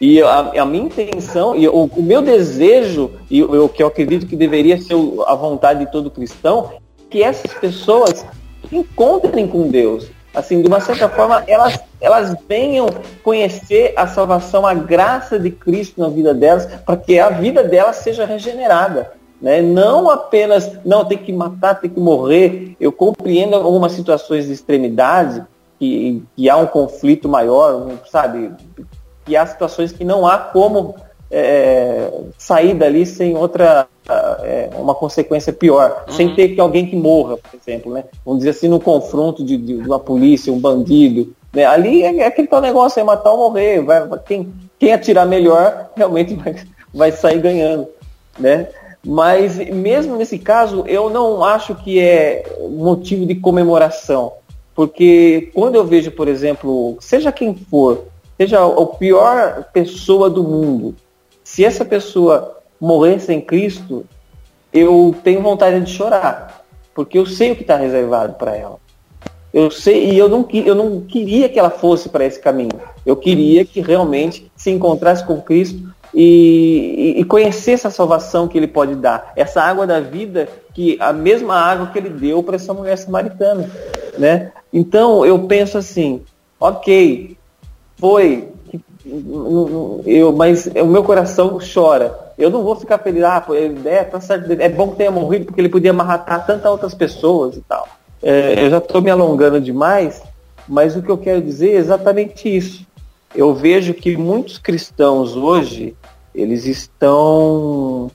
[0.01, 4.25] E a, a, minha intenção, e o, o meu desejo, e o que eu acredito
[4.25, 4.95] que deveria ser
[5.27, 6.73] a vontade de todo cristão,
[7.07, 8.25] que essas pessoas
[8.71, 12.87] encontrem com Deus assim, de uma certa forma, elas, elas venham
[13.23, 17.97] conhecer a salvação, a graça de Cristo na vida delas, para que a vida delas
[17.97, 19.11] seja regenerada.
[19.41, 19.61] Né?
[19.61, 22.75] Não apenas, não, tem que matar, tem que morrer.
[22.79, 25.45] Eu compreendo algumas situações de extremidade,
[25.77, 28.51] que, que há um conflito maior, sabe?
[29.25, 30.95] Que há situações que não há como
[31.29, 36.13] é, sair dali sem outra é, uma consequência pior, uhum.
[36.13, 38.03] sem ter que alguém que morra, por exemplo, né?
[38.25, 41.65] Vamos dizer assim, no confronto de, de uma polícia, um bandido, né?
[41.65, 45.89] Ali é, é aquele tal negócio, é matar ou morrer, vai, quem, quem atirar melhor
[45.95, 46.55] realmente vai,
[46.93, 47.87] vai sair ganhando,
[48.37, 48.67] né?
[49.05, 54.33] Mas mesmo nesse caso, eu não acho que é motivo de comemoração,
[54.73, 58.05] porque quando eu vejo, por exemplo, seja quem for,
[58.37, 60.95] seja a pior pessoa do mundo,
[61.43, 64.05] se essa pessoa morrer sem Cristo,
[64.73, 68.77] eu tenho vontade de chorar, porque eu sei o que está reservado para ela.
[69.53, 72.73] Eu sei e eu não, eu não queria que ela fosse para esse caminho.
[73.05, 78.67] Eu queria que realmente se encontrasse com Cristo e, e, conhecesse a salvação que Ele
[78.67, 79.31] pode dar.
[79.35, 83.69] Essa água da vida, que a mesma água que Ele deu para essa mulher samaritana,
[84.17, 84.51] né?
[84.73, 86.21] Então eu penso assim,
[86.59, 87.37] ok,
[87.95, 88.49] foi
[90.05, 92.22] eu, mas o meu coração chora.
[92.37, 93.45] Eu não vou ficar feliz, ah,
[93.85, 97.55] é, tá certo, é bom que tenha morrido porque ele podia matar tantas outras pessoas
[97.55, 97.87] e tal.
[98.21, 100.21] É, eu já estou me alongando demais,
[100.67, 102.85] mas o que eu quero dizer é exatamente isso.
[103.35, 105.95] Eu vejo que muitos cristãos hoje,
[106.33, 108.09] eles estão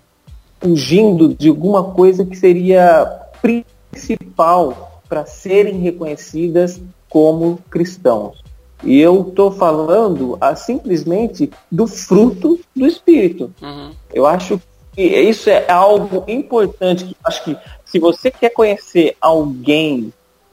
[0.60, 8.42] fugindo de alguma coisa que seria principal para serem reconhecidas como cristãos.
[8.82, 13.52] E eu estou falando ah, simplesmente do fruto do Espírito.
[13.60, 13.90] Uhum.
[14.12, 14.60] Eu acho
[14.92, 17.04] que isso é algo importante.
[17.04, 20.12] Que acho que se você quer conhecer alguém,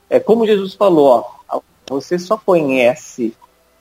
[0.10, 3.34] é como Jesus falou, ó, você só conhece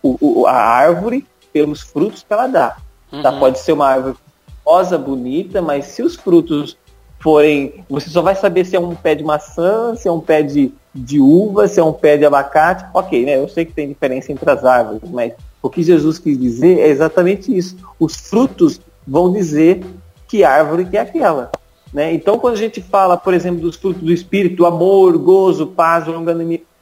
[0.02, 2.70] o, o, a árvore pelos frutos que ela dá.
[2.70, 2.82] Tá?
[3.12, 3.22] Uhum.
[3.22, 3.32] Tá?
[3.32, 4.16] Pode ser uma árvore
[4.64, 6.76] rosa, bonita, mas se os frutos
[7.24, 7.82] forem.
[7.88, 10.70] Você só vai saber se é um pé de maçã, se é um pé de,
[10.94, 12.84] de uva, se é um pé de abacate.
[12.92, 13.38] Ok, né?
[13.38, 16.88] Eu sei que tem diferença entre as árvores, mas o que Jesus quis dizer é
[16.88, 17.78] exatamente isso.
[17.98, 19.82] Os frutos vão dizer
[20.28, 21.50] que árvore que é aquela.
[21.94, 22.12] Né?
[22.12, 26.04] Então, quando a gente fala, por exemplo, dos frutos do Espírito, amor, gozo, paz,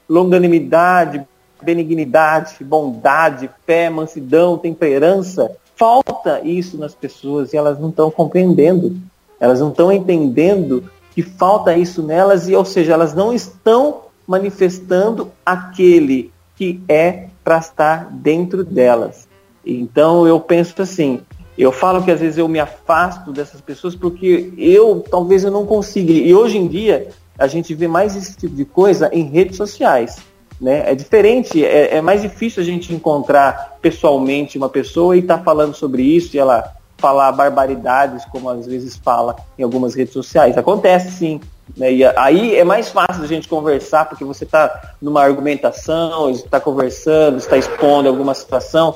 [0.08, 1.24] longanimidade,
[1.62, 8.96] benignidade, bondade, fé, mansidão, temperança, falta isso nas pessoas e elas não estão compreendendo.
[9.42, 15.32] Elas não estão entendendo que falta isso nelas e, ou seja, elas não estão manifestando
[15.44, 19.26] aquele que é para estar dentro delas.
[19.66, 21.22] Então eu penso assim,
[21.58, 25.66] eu falo que às vezes eu me afasto dessas pessoas porque eu talvez eu não
[25.66, 26.12] consiga.
[26.12, 30.18] E hoje em dia a gente vê mais esse tipo de coisa em redes sociais.
[30.60, 30.88] Né?
[30.88, 35.42] É diferente, é, é mais difícil a gente encontrar pessoalmente uma pessoa e estar tá
[35.42, 36.72] falando sobre isso e ela
[37.02, 40.56] falar barbaridades, como às vezes fala em algumas redes sociais.
[40.56, 41.40] Acontece sim.
[41.76, 41.92] Né?
[41.92, 47.38] E aí é mais fácil a gente conversar, porque você está numa argumentação, está conversando,
[47.38, 48.94] está expondo alguma situação.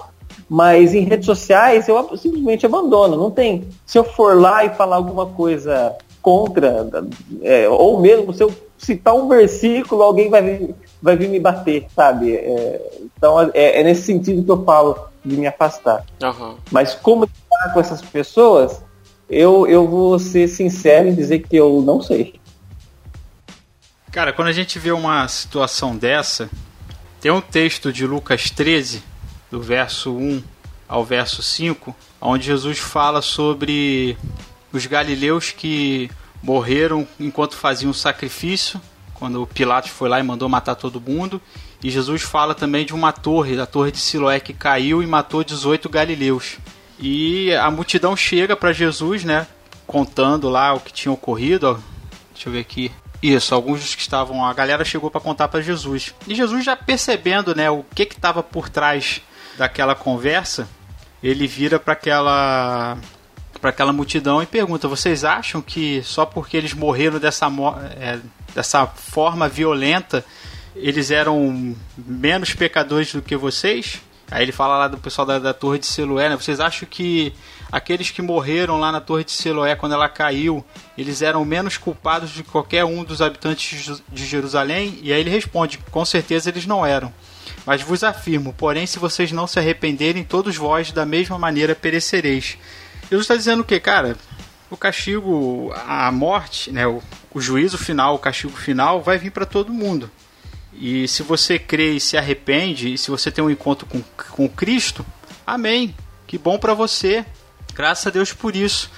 [0.48, 3.16] Mas em redes sociais eu simplesmente abandono.
[3.16, 3.66] Não tem.
[3.84, 6.86] Se eu for lá e falar alguma coisa contra,
[7.42, 11.86] é, ou mesmo se eu citar um versículo, alguém vai vir, vai vir me bater,
[11.94, 12.34] sabe?
[12.34, 14.96] É, então é, é, nesse sentido que eu falo
[15.26, 16.04] de me afastar.
[16.22, 16.56] Uhum.
[16.70, 18.82] Mas como lidar com essas pessoas,
[19.28, 22.38] eu, eu vou ser sincero em dizer que eu não sei.
[24.12, 26.48] Cara, quando a gente vê uma situação dessa,
[27.20, 29.02] tem um texto de Lucas 13,
[29.50, 30.42] do verso 1
[30.88, 34.16] ao verso 5, onde Jesus fala sobre
[34.72, 36.10] os galileus que
[36.42, 38.80] morreram enquanto faziam sacrifício,
[39.18, 41.40] quando Pilatos foi lá e mandou matar todo mundo.
[41.82, 45.44] E Jesus fala também de uma torre, a torre de Siloé, que caiu e matou
[45.44, 46.58] 18 galileus.
[46.98, 49.46] E a multidão chega para Jesus, né?
[49.86, 51.70] Contando lá o que tinha ocorrido.
[51.70, 51.74] Ó.
[52.32, 52.90] Deixa eu ver aqui.
[53.22, 54.44] Isso, alguns dos que estavam.
[54.44, 56.14] A galera chegou para contar para Jesus.
[56.26, 59.20] E Jesus, já percebendo né, o que estava por trás
[59.56, 60.68] daquela conversa,
[61.22, 62.98] ele vira para aquela
[63.66, 67.48] para aquela multidão e pergunta: vocês acham que só porque eles morreram dessa,
[67.98, 68.20] é,
[68.54, 70.24] dessa forma violenta
[70.76, 74.00] eles eram menos pecadores do que vocês?
[74.30, 76.36] Aí ele fala lá do pessoal da, da Torre de Siloé, né?
[76.36, 77.32] Vocês acham que
[77.72, 80.64] aqueles que morreram lá na Torre de Siloé quando ela caiu,
[80.96, 85.00] eles eram menos culpados de qualquer um dos habitantes de Jerusalém?
[85.02, 87.12] E aí ele responde: com certeza eles não eram.
[87.64, 92.56] Mas vos afirmo, porém, se vocês não se arrependerem, todos vós da mesma maneira perecereis.
[93.10, 94.16] Jesus está dizendo o que, cara?
[94.70, 97.02] O castigo, a morte, né, o,
[97.32, 100.10] o juízo final, o castigo final vai vir para todo mundo.
[100.72, 104.48] E se você crê e se arrepende, e se você tem um encontro com, com
[104.48, 105.06] Cristo,
[105.46, 105.94] amém.
[106.26, 107.24] Que bom para você.
[107.74, 108.90] Graças a Deus por isso.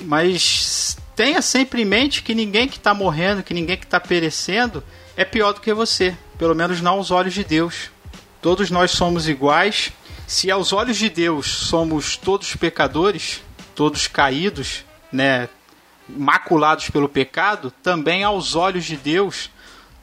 [0.00, 4.82] Mas tenha sempre em mente que ninguém que está morrendo, que ninguém que está perecendo,
[5.16, 6.16] é pior do que você.
[6.38, 7.90] Pelo menos não aos olhos de Deus.
[8.40, 9.92] Todos nós somos iguais.
[10.26, 13.42] Se aos olhos de Deus somos todos pecadores,
[13.74, 15.48] todos caídos, né,
[16.08, 19.50] maculados pelo pecado, também aos olhos de Deus,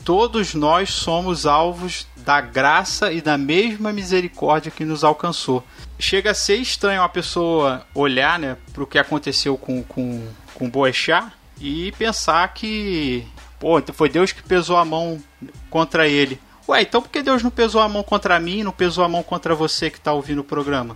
[0.03, 5.63] todos nós somos alvos da graça e da mesma misericórdia que nos alcançou.
[5.97, 10.69] Chega a ser estranho uma pessoa olhar né, para o que aconteceu com, com, com
[10.69, 13.25] Boechat e pensar que
[13.59, 15.21] pô, foi Deus que pesou a mão
[15.69, 16.39] contra ele.
[16.67, 19.23] Ué, então por que Deus não pesou a mão contra mim, não pesou a mão
[19.23, 20.95] contra você que está ouvindo o programa?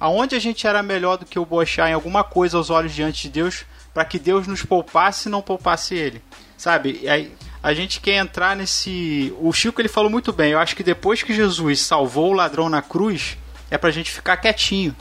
[0.00, 3.22] Aonde a gente era melhor do que o Bochá em alguma coisa aos olhos diante
[3.22, 6.22] de Deus, para que Deus nos poupasse e não poupasse ele.
[6.56, 7.00] Sabe?
[7.02, 7.32] E aí
[7.62, 9.34] a gente quer entrar nesse.
[9.40, 10.52] O Chico ele falou muito bem.
[10.52, 13.36] Eu acho que depois que Jesus salvou o ladrão na cruz,
[13.70, 14.94] é pra gente ficar quietinho.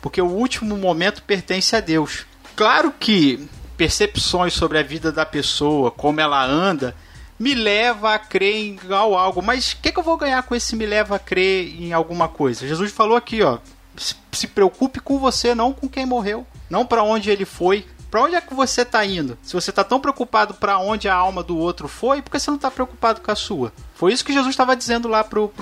[0.00, 2.26] Porque o último momento pertence a Deus.
[2.54, 6.94] Claro que percepções sobre a vida da pessoa, como ela anda,
[7.38, 9.42] me leva a crer em algo.
[9.42, 12.28] Mas o que, que eu vou ganhar com esse me leva a crer em alguma
[12.28, 12.68] coisa?
[12.68, 13.58] Jesus falou aqui, ó
[13.96, 17.86] se preocupe com você, não com quem morreu, não para onde ele foi.
[18.10, 19.36] Para onde é que você está indo?
[19.42, 22.48] Se você está tão preocupado para onde a alma do outro foi, por que você
[22.48, 23.72] não está preocupado com a sua?
[23.94, 25.52] Foi isso que Jesus estava dizendo lá pro,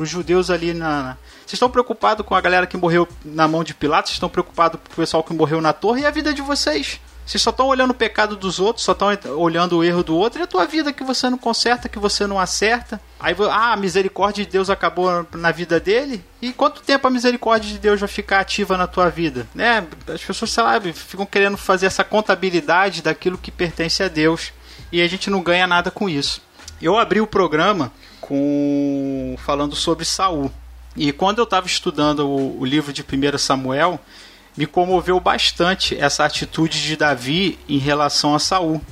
[0.00, 1.18] os judeus ali na.
[1.40, 4.10] Vocês estão preocupados com a galera que morreu na mão de Pilatos?
[4.10, 6.02] Vocês estão preocupados com o pessoal que morreu na torre?
[6.02, 7.00] E a vida de vocês?
[7.28, 10.40] Vocês só estão olhando o pecado dos outros, só estão olhando o erro do outro,
[10.40, 12.98] e a tua vida que você não conserta, que você não acerta.
[13.20, 16.24] Aí, ah, a misericórdia de Deus acabou na vida dele?
[16.40, 19.46] E quanto tempo a misericórdia de Deus vai ficar ativa na tua vida?
[19.54, 19.86] Né?
[20.06, 24.50] As pessoas, sei lá, ficam querendo fazer essa contabilidade daquilo que pertence a Deus,
[24.90, 26.40] e a gente não ganha nada com isso.
[26.80, 30.50] Eu abri o programa com falando sobre Saul.
[30.96, 34.00] E quando eu estava estudando o, o livro de 1 Samuel,
[34.58, 38.82] me comoveu bastante essa atitude de Davi em relação a Saul.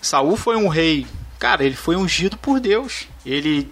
[0.00, 1.06] Saul foi um rei,
[1.38, 3.06] cara, ele foi ungido por Deus.
[3.26, 3.70] Ele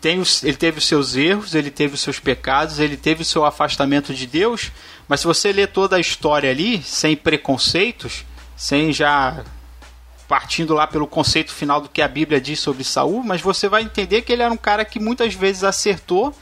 [0.00, 3.24] tem os, ele teve os seus erros, ele teve os seus pecados, ele teve o
[3.24, 4.72] seu afastamento de Deus,
[5.06, 8.24] mas se você ler toda a história ali, sem preconceitos,
[8.56, 9.44] sem já
[10.26, 13.82] partindo lá pelo conceito final do que a Bíblia diz sobre Saul, mas você vai
[13.82, 16.34] entender que ele era um cara que muitas vezes acertou,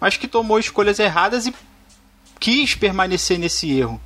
[0.00, 1.54] mas que tomou escolhas erradas e
[2.38, 4.00] quis permanecer nesse erro.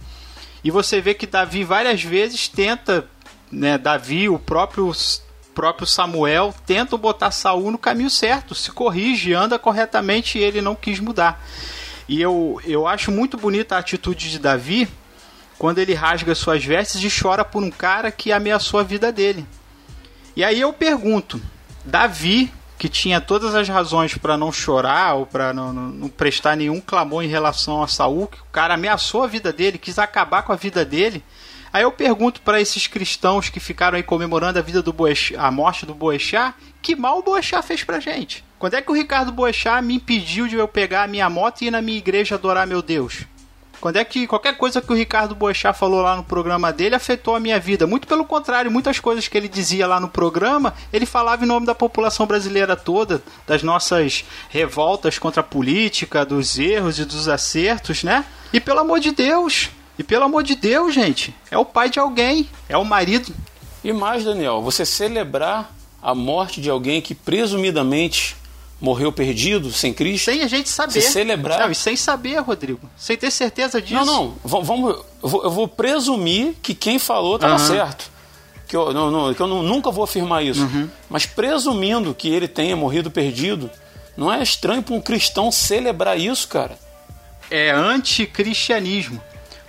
[0.64, 3.06] E você vê que Davi várias vezes tenta,
[3.50, 4.92] né, Davi, o próprio
[5.54, 10.74] próprio Samuel tenta botar Saul no caminho certo, se corrige, anda corretamente e ele não
[10.74, 11.44] quis mudar.
[12.08, 14.88] E eu, eu acho muito bonita a atitude de Davi
[15.58, 19.46] quando ele rasga suas vestes e chora por um cara que ameaçou a vida dele.
[20.34, 21.40] E aí eu pergunto,
[21.84, 22.50] Davi
[22.82, 26.80] que tinha todas as razões para não chorar ou para não, não, não, prestar nenhum
[26.80, 30.52] clamor em relação a Saul, que o cara ameaçou a vida dele, quis acabar com
[30.52, 31.22] a vida dele.
[31.72, 35.48] Aí eu pergunto para esses cristãos que ficaram aí comemorando a vida do Boechat, a
[35.48, 38.44] morte do Boechat, que mal o Boechat fez pra gente?
[38.58, 41.68] Quando é que o Ricardo Boechat me impediu de eu pegar a minha moto e
[41.68, 43.20] ir na minha igreja adorar meu Deus?
[43.82, 47.34] Quando é que qualquer coisa que o Ricardo Boechat falou lá no programa dele afetou
[47.34, 47.84] a minha vida?
[47.84, 51.66] Muito pelo contrário, muitas coisas que ele dizia lá no programa, ele falava em nome
[51.66, 58.04] da população brasileira toda, das nossas revoltas contra a política, dos erros e dos acertos,
[58.04, 58.24] né?
[58.52, 59.68] E pelo amor de Deus,
[59.98, 63.34] e pelo amor de Deus, gente, é o pai de alguém, é o marido.
[63.82, 68.36] E mais, Daniel, você celebrar a morte de alguém que presumidamente
[68.82, 70.24] morreu perdido, sem Cristo.
[70.24, 71.00] Sem a gente saber.
[71.00, 71.60] Se celebrar.
[71.60, 72.90] Não, e sem saber, Rodrigo.
[72.96, 74.04] Sem ter certeza disso.
[74.04, 74.34] Não, não.
[74.44, 77.58] Vamos, eu, vou, presumir que quem falou estava uhum.
[77.60, 78.10] certo.
[78.66, 80.62] Que eu, não, não, que eu não, nunca vou afirmar isso.
[80.62, 80.90] Uhum.
[81.08, 83.70] Mas presumindo que ele tenha morrido perdido,
[84.16, 86.76] não é estranho para um cristão celebrar isso, cara?
[87.48, 89.22] É anticristianismo.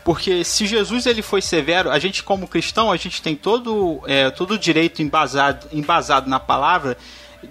[0.04, 4.32] Porque se Jesus ele foi severo, a gente como cristão, a gente tem todo, é,
[4.32, 6.98] todo o direito embasado, embasado na palavra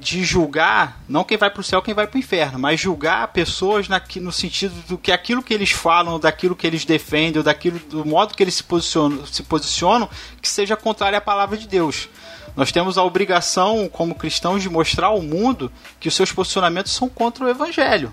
[0.01, 3.29] de julgar, não quem vai para o céu, quem vai para o inferno, mas julgar
[3.29, 7.79] pessoas na, no sentido do que aquilo que eles falam, daquilo que eles defendem, daquilo
[7.79, 10.09] do modo que eles se posicionam, se posicionam,
[10.41, 12.09] que seja contrário à palavra de Deus.
[12.57, 17.09] Nós temos a obrigação, como cristãos, de mostrar ao mundo que os seus posicionamentos são
[17.09, 18.13] contra o evangelho.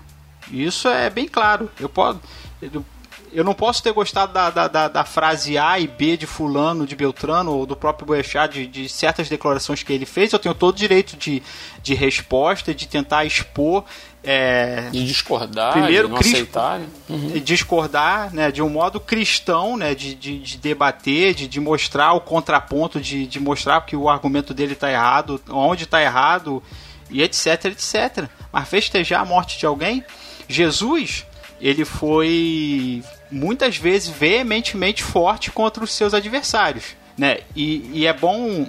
[0.50, 1.70] E isso é bem claro.
[1.78, 2.20] Eu posso,
[3.32, 6.86] eu não posso ter gostado da, da, da, da, frase A e B de fulano,
[6.86, 10.32] de Beltrano, ou do próprio Boechat, de, de, certas declarações que ele fez.
[10.32, 11.42] Eu tenho todo o direito de,
[11.82, 13.84] de resposta, de tentar expor...
[14.22, 16.78] É, de discordar, primeiro, de não aceitar.
[16.78, 16.86] Né?
[17.08, 17.28] Uhum.
[17.40, 22.20] Discordar né, de um modo cristão, né, de, de, de debater, de, de mostrar o
[22.20, 26.62] contraponto, de, de mostrar que o argumento dele está errado, onde está errado,
[27.08, 28.28] e etc, etc.
[28.52, 30.04] Mas festejar a morte de alguém...
[30.48, 31.24] Jesus
[31.60, 37.38] ele foi muitas vezes veementemente forte contra os seus adversários, né?
[37.54, 38.66] E, e é bom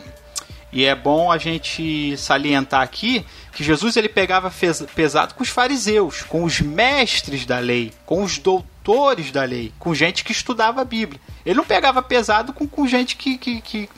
[0.74, 4.52] e é bom a gente salientar aqui que Jesus ele pegava
[4.96, 9.94] pesado com os fariseus, com os mestres da lei, com os doutores da lei, com
[9.94, 11.20] gente que estudava a Bíblia.
[11.46, 13.90] Ele não pegava pesado com, com gente que, que, que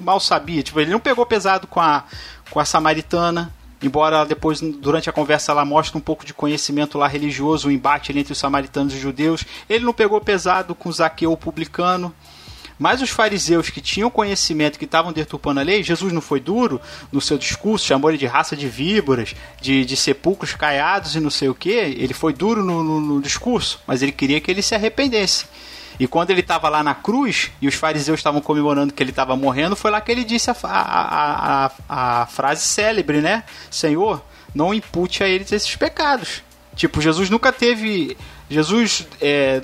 [0.00, 0.62] mal sabia.
[0.62, 2.04] Tipo, ele não pegou pesado com a,
[2.50, 3.52] com a samaritana,
[3.82, 8.16] embora depois, durante a conversa, ela mostre um pouco de conhecimento lá religioso, o embate
[8.16, 9.44] entre os samaritanos e os judeus.
[9.68, 12.14] Ele não pegou pesado com Zaqueu o publicano.
[12.78, 16.80] Mas os fariseus que tinham conhecimento, que estavam deturpando a lei, Jesus não foi duro
[17.10, 21.30] no seu discurso, chamou ele de raça de víboras, de, de sepulcros caiados e não
[21.30, 21.70] sei o que.
[21.70, 25.46] Ele foi duro no, no, no discurso, mas ele queria que ele se arrependesse.
[25.98, 29.36] E quando ele estava lá na cruz e os fariseus estavam comemorando que ele estava
[29.36, 33.44] morrendo, foi lá que ele disse a, a, a, a, frase célebre, né?
[33.70, 34.22] Senhor,
[34.54, 36.42] não impute a eles esses pecados.
[36.74, 38.16] Tipo, Jesus nunca teve.
[38.48, 39.62] Jesus é,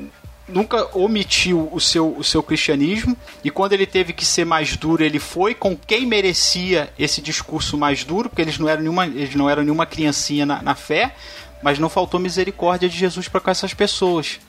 [0.49, 5.05] nunca omitiu o seu, o seu cristianismo e quando ele teve que ser mais duro,
[5.05, 9.35] ele foi com quem merecia esse discurso mais duro, porque eles não eram nenhuma, eles
[9.35, 11.15] não eram nenhuma criancinha na, na fé,
[11.63, 14.41] mas não faltou misericórdia de Jesus para com essas pessoas.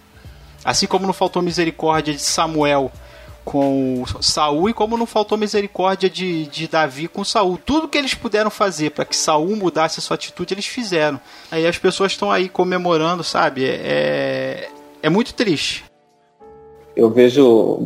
[0.64, 2.92] Assim como não faltou misericórdia de Samuel
[3.44, 7.58] com Saul e como não faltou misericórdia de, de Davi com Saul.
[7.58, 11.20] Tudo que eles puderam fazer para que Saul mudasse a sua atitude, eles fizeram.
[11.52, 13.66] Aí as pessoas estão aí comemorando, sabe?
[13.66, 14.70] É,
[15.02, 15.84] é muito triste.
[16.96, 17.80] Eu vejo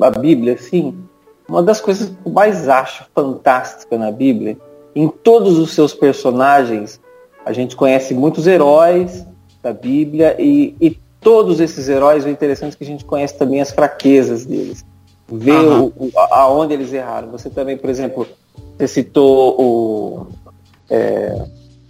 [0.00, 1.02] a Bíblia assim,
[1.48, 4.58] uma das coisas que eu mais acho fantástica na Bíblia,
[4.94, 7.00] em todos os seus personagens,
[7.44, 9.24] a gente conhece muitos heróis
[9.62, 13.60] da Bíblia e, e todos esses heróis, o interessante é que a gente conhece também
[13.60, 14.84] as fraquezas deles
[15.30, 15.92] ver uhum.
[15.96, 17.30] o, aonde eles erraram.
[17.30, 18.26] Você também, por exemplo,
[18.76, 20.26] você citou o
[20.90, 21.42] é,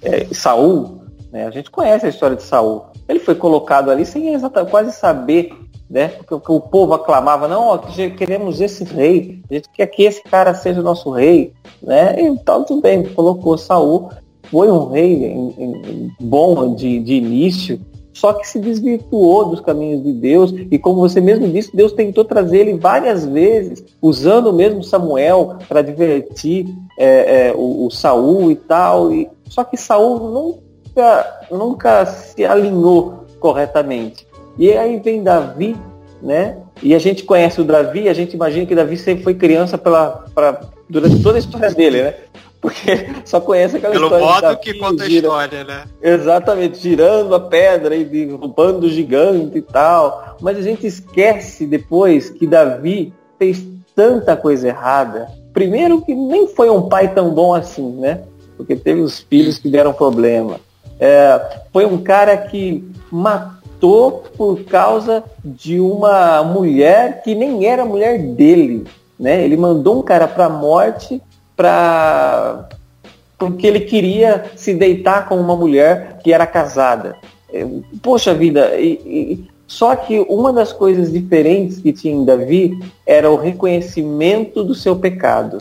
[0.03, 1.01] é, Saul,
[1.33, 1.47] né?
[1.47, 2.85] A gente conhece a história de Saul.
[3.09, 5.53] Ele foi colocado ali sem exatamente quase saber,
[5.89, 6.09] né?
[6.09, 10.55] Porque o povo aclamava, não, ó, queremos esse rei, a gente quer que esse cara
[10.55, 11.53] seja o nosso rei,
[11.83, 12.20] né?
[12.20, 14.11] Então tudo bem, colocou Saul,
[14.51, 17.81] foi um rei em, em, bom de, de início,
[18.12, 22.24] só que se desvirtuou dos caminhos de Deus, e como você mesmo disse, Deus tentou
[22.24, 26.66] trazer ele várias vezes, usando o mesmo Samuel para divertir
[26.98, 29.12] é, é, o, o, Saul e tal.
[29.12, 34.26] E, só que Saul nunca, nunca se alinhou corretamente.
[34.58, 35.76] E aí vem Davi,
[36.22, 36.58] né?
[36.82, 40.24] E a gente conhece o Davi, a gente imagina que Davi sempre foi criança pela,
[40.34, 42.14] pra, durante toda a história dele, né?
[42.61, 44.26] Porque só conhece aquela Pelo história.
[44.26, 45.84] Pelo modo que conta gira, a história, né?
[46.02, 50.36] Exatamente, girando a pedra e derrubando o gigante e tal.
[50.40, 55.28] Mas a gente esquece depois que Davi fez tanta coisa errada.
[55.52, 58.22] Primeiro que nem foi um pai tão bom assim, né?
[58.56, 60.61] Porque teve os filhos que deram problema.
[60.98, 61.40] É,
[61.72, 68.84] foi um cara que matou por causa de uma mulher que nem era mulher dele.
[69.18, 69.42] Né?
[69.42, 71.22] Ele mandou um cara para a morte
[71.61, 72.70] para
[73.36, 77.16] porque ele queria se deitar com uma mulher que era casada.
[78.02, 83.30] Poxa vida, e, e, só que uma das coisas diferentes que tinha em Davi era
[83.30, 85.58] o reconhecimento do seu pecado.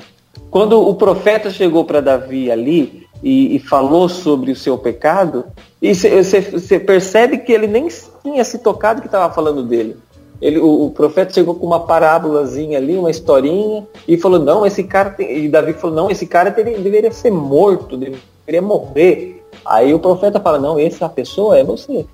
[0.49, 5.45] Quando o profeta chegou para Davi ali e, e, falou sobre o seu pecado,
[5.81, 7.87] você percebe que ele nem
[8.23, 9.97] tinha se tocado que estava falando dele.
[10.41, 14.83] Ele, o, o, profeta chegou com uma parábolazinha ali, uma historinha, e falou, não, esse
[14.83, 15.45] cara tem...
[15.45, 19.43] E Davi falou, não, esse cara teria, deveria ser morto, deveria morrer.
[19.65, 22.05] Aí o profeta fala, não, essa pessoa é você.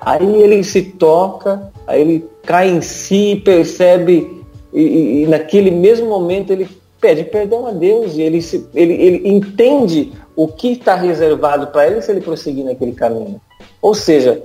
[0.00, 6.52] Aí ele se toca, aí ele cai em si, percebe, e, e naquele mesmo momento
[6.52, 6.68] ele
[7.00, 11.86] pede perdão a Deus, e ele, se, ele, ele entende o que está reservado para
[11.86, 13.40] ele se ele prosseguir naquele caminho.
[13.80, 14.42] Ou seja,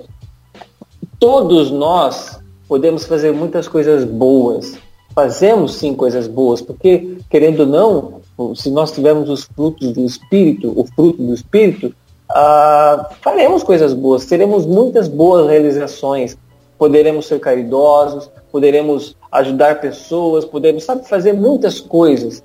[1.19, 4.77] todos nós podemos fazer muitas coisas boas.
[5.15, 10.71] Fazemos sim coisas boas, porque, querendo ou não, se nós tivermos os frutos do Espírito,
[10.75, 11.93] o fruto do Espírito,
[12.29, 16.37] ah, faremos coisas boas, teremos muitas boas realizações,
[16.77, 22.43] poderemos ser caridosos, poderemos ajudar pessoas, podemos, sabe, fazer muitas coisas.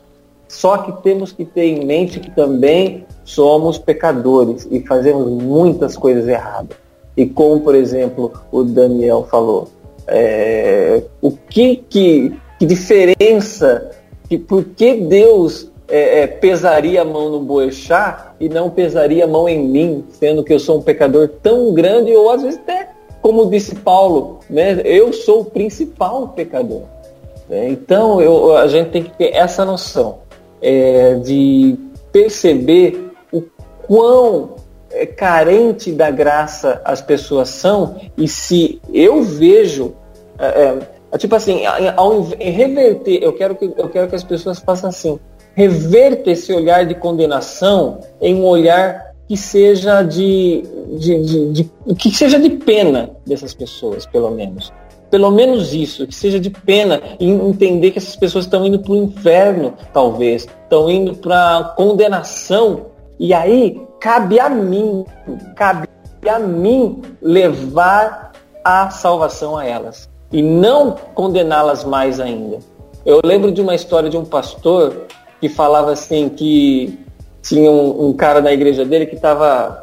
[0.49, 6.29] Só que temos que ter em mente que também somos pecadores e fazemos muitas coisas
[6.29, 6.77] erradas.
[7.17, 9.69] E como, por exemplo, o Daniel falou,
[10.13, 13.91] é, o que, que, que diferença,
[14.29, 19.27] que por que Deus é, é, pesaria a mão no Boechat e não pesaria a
[19.27, 22.91] mão em mim, sendo que eu sou um pecador tão grande, ou às vezes até,
[23.23, 26.83] como disse Paulo, né, eu sou o principal pecador.
[27.51, 30.19] É, então eu, a gente tem que ter essa noção
[30.61, 31.79] é, de
[32.13, 33.43] perceber o
[33.87, 34.57] quão
[34.91, 39.95] é, carente da graça as pessoas são, e se eu vejo,
[40.43, 40.79] é, é,
[41.13, 41.63] é tipo assim,
[41.97, 45.21] ao reverter, eu quero, que, eu quero que as pessoas façam assim,
[45.55, 50.65] reverta esse olhar de condenação em um olhar que seja de,
[50.99, 54.73] de, de, de, que seja de pena dessas pessoas, pelo menos.
[55.13, 58.93] Pelo menos isso, que seja de pena e entender que essas pessoas estão indo para
[58.93, 62.87] o inferno, talvez, estão indo para condenação.
[63.21, 65.05] E aí cabe a mim,
[65.55, 65.87] cabe
[66.27, 68.33] a mim levar
[68.65, 72.59] a salvação a elas e não condená-las mais ainda.
[73.05, 75.07] Eu lembro de uma história de um pastor
[75.41, 76.99] que falava assim que
[77.43, 79.81] tinha um, um cara na igreja dele que estava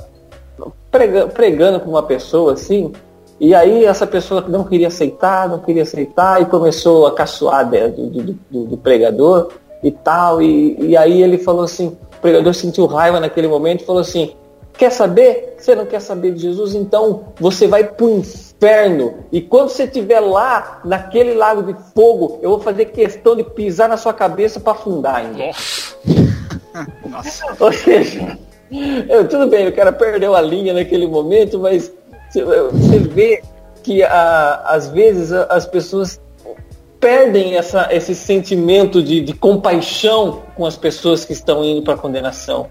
[0.89, 2.91] pregando, pregando para uma pessoa assim,
[3.39, 8.07] e aí essa pessoa não queria aceitar, não queria aceitar, e começou a caçoar do,
[8.07, 9.51] do, do, do pregador
[9.83, 13.85] e tal, e, e aí ele falou assim, o pregador sentiu raiva naquele momento e
[13.85, 14.33] falou assim:
[14.79, 15.55] Quer saber?
[15.57, 16.73] Você não quer saber de Jesus?
[16.73, 18.09] Então você vai para o
[18.59, 19.25] inferno.
[19.31, 23.87] E quando você estiver lá, naquele lago de fogo, eu vou fazer questão de pisar
[23.87, 25.45] na sua cabeça para afundar ainda.
[27.09, 27.45] Nossa.
[27.59, 28.37] Ou seja,
[29.07, 31.91] eu, tudo bem, o cara perdeu a linha naquele momento, mas
[32.31, 33.41] você vê
[33.81, 36.21] que a, às vezes as pessoas
[36.99, 41.97] perdem essa, esse sentimento de, de compaixão com as pessoas que estão indo para a
[41.97, 42.67] condenação.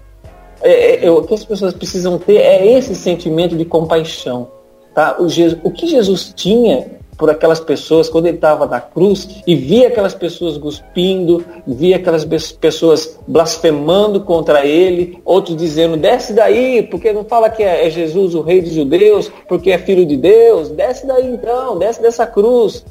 [0.61, 4.58] É, é, o que as pessoas precisam ter é esse sentimento de compaixão.
[4.99, 5.15] Tá?
[5.17, 6.87] O, Jesus, o que Jesus tinha
[7.17, 12.25] por aquelas pessoas quando ele estava na cruz e via aquelas pessoas cuspindo, via aquelas
[12.25, 18.35] pessoas blasfemando contra ele, outros dizendo, desce daí, porque não fala que é, é Jesus
[18.35, 22.83] o rei dos judeus, porque é filho de Deus, desce daí então, desce dessa cruz.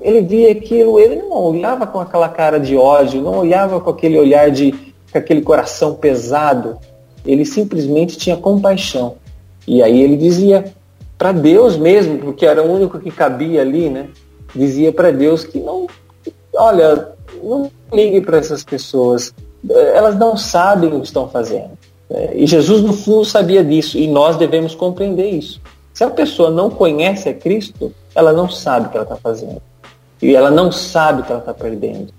[0.00, 4.18] Ele via aquilo, ele não olhava com aquela cara de ódio, não olhava com aquele
[4.18, 4.72] olhar de,
[5.12, 6.78] com aquele coração pesado,
[7.26, 9.16] ele simplesmente tinha compaixão.
[9.68, 10.64] E aí ele dizia,
[11.20, 14.08] para Deus mesmo, porque era o único que cabia ali, né?
[14.56, 15.86] Dizia para Deus que não,
[16.54, 17.10] olha,
[17.42, 19.34] não ligue para essas pessoas,
[19.68, 21.72] elas não sabem o que estão fazendo.
[22.08, 25.60] É, e Jesus no fundo sabia disso e nós devemos compreender isso.
[25.92, 29.60] Se a pessoa não conhece a Cristo, ela não sabe o que ela está fazendo
[30.22, 32.14] e ela não sabe o que ela está perdendo.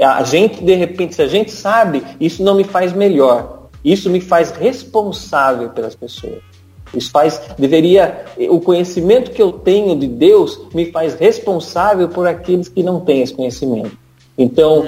[0.00, 3.66] A gente de repente, se a gente sabe, isso não me faz melhor.
[3.84, 6.55] Isso me faz responsável pelas pessoas.
[6.96, 12.68] Isso faz, deveria, o conhecimento que eu tenho de Deus me faz responsável por aqueles
[12.68, 13.96] que não têm esse conhecimento.
[14.36, 14.86] Então,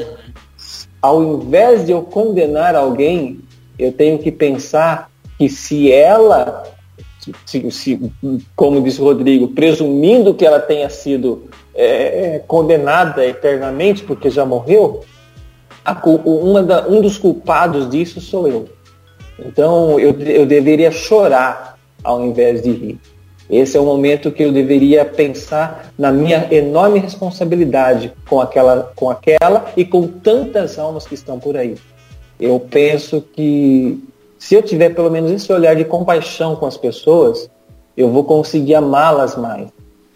[1.01, 3.41] ao invés de eu condenar alguém,
[3.79, 6.65] eu tenho que pensar que se ela,
[7.47, 8.13] se, se,
[8.57, 11.45] como diz Rodrigo, presumindo que ela tenha sido
[11.75, 15.05] é, condenada eternamente porque já morreu,
[15.85, 15.93] a,
[16.63, 18.69] da, um dos culpados disso sou eu.
[19.39, 21.68] Então eu, eu deveria chorar
[22.03, 22.99] ao invés de rir.
[23.51, 29.09] Esse é o momento que eu deveria pensar na minha enorme responsabilidade com aquela, com
[29.09, 31.77] aquela e com tantas almas que estão por aí.
[32.39, 33.99] Eu penso que
[34.39, 37.51] se eu tiver pelo menos esse olhar de compaixão com as pessoas,
[37.97, 39.69] eu vou conseguir amá-las mais.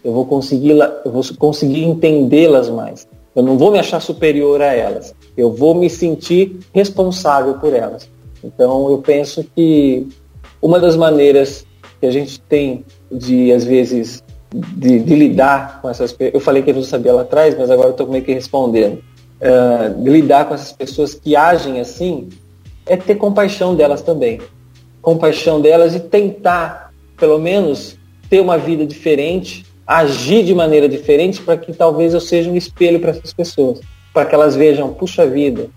[0.03, 3.07] Eu vou conseguir, eu vou conseguir entendê-las mais.
[3.35, 5.15] Eu não vou me achar superior a elas.
[5.35, 8.07] Eu vou me sentir responsável por elas.
[8.43, 10.07] Então eu penso que
[10.61, 11.65] uma das maneiras
[12.03, 14.21] que a gente tem de, às vezes,
[14.53, 16.33] de, de lidar com essas pessoas.
[16.33, 19.01] Eu falei que eu não sabia lá atrás, mas agora eu estou meio que respondendo.
[19.39, 22.27] Uh, de lidar com essas pessoas que agem assim,
[22.85, 24.41] é ter compaixão delas também.
[25.01, 27.97] Compaixão delas e tentar, pelo menos,
[28.29, 32.99] ter uma vida diferente, agir de maneira diferente para que talvez eu seja um espelho
[32.99, 33.79] para essas pessoas.
[34.13, 35.69] Para que elas vejam, puxa vida,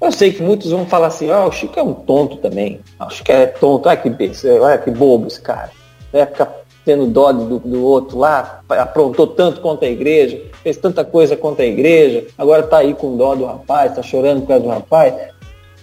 [0.00, 2.80] eu sei que muitos vão falar assim, ah, o Chico é um tonto também.
[2.98, 4.10] Ah, o Chico é tonto, olha que,
[4.48, 5.70] olha que bobo esse cara.
[6.12, 11.04] Vai ficar tendo dó do, do outro lá, aprontou tanto contra a igreja, fez tanta
[11.04, 14.62] coisa contra a igreja, agora está aí com dó do rapaz, está chorando por causa
[14.62, 15.14] do rapaz.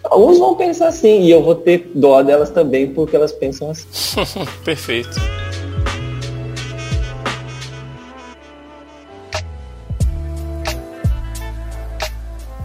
[0.03, 3.87] Alguns vão pensar assim, e eu vou ter dó delas também, porque elas pensam assim.
[4.65, 5.19] Perfeito.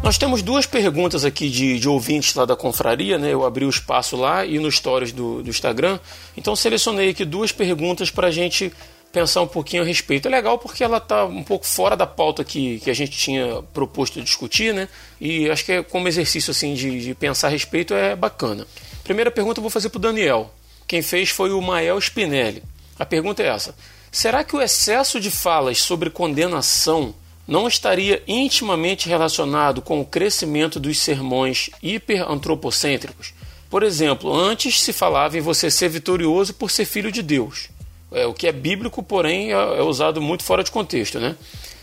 [0.07, 3.33] Nós temos duas perguntas aqui de, de, ouvintes lá da confraria, né?
[3.33, 5.99] Eu abri o espaço lá e no stories do, do Instagram.
[6.37, 8.73] Então selecionei aqui duas perguntas para a gente
[9.11, 10.29] pensar um pouquinho a respeito.
[10.29, 13.61] É legal porque ela está um pouco fora da pauta que, que a gente tinha
[13.75, 14.89] proposto discutir, né?
[15.21, 18.65] E acho que é, como exercício assim de, de pensar a respeito é bacana.
[19.03, 20.55] Primeira pergunta eu vou fazer para o Daniel.
[20.87, 22.63] Quem fez foi o Mael Spinelli.
[22.97, 23.75] A pergunta é essa:
[24.13, 27.13] será que o excesso de falas sobre condenação
[27.47, 33.33] não estaria intimamente relacionado com o crescimento dos sermões hiperantropocêntricos?
[33.71, 37.69] Por exemplo, antes se falava em você ser vitorioso por ser filho de Deus,
[38.13, 41.37] é, o que é bíblico, porém é, é usado muito fora de contexto, né?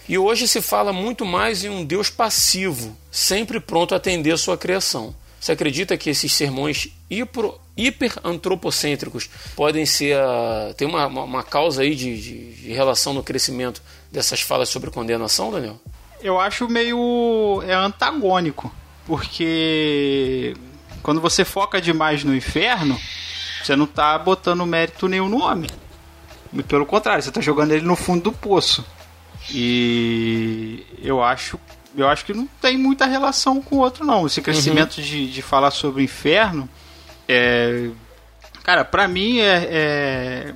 [0.08, 4.38] E hoje se fala muito mais em um Deus passivo, sempre pronto a atender a
[4.38, 5.16] sua criação.
[5.44, 11.82] Você acredita que esses sermões hiper, hiperantropocêntricos podem ser a, ter uma, uma, uma causa
[11.82, 15.78] aí de, de, de relação no crescimento dessas falas sobre condenação, Daniel?
[16.22, 18.74] Eu acho meio é antagônico,
[19.06, 20.56] porque
[21.02, 22.98] quando você foca demais no inferno,
[23.62, 25.70] você não está botando mérito nenhum no homem.
[26.70, 28.86] Pelo contrário, você está jogando ele no fundo do poço.
[29.54, 31.60] E eu acho
[31.96, 34.26] eu acho que não tem muita relação com o outro, não.
[34.26, 35.04] Esse crescimento uhum.
[35.04, 36.68] de, de falar sobre o inferno
[37.28, 37.90] é.
[38.64, 40.54] Cara, pra mim é, é,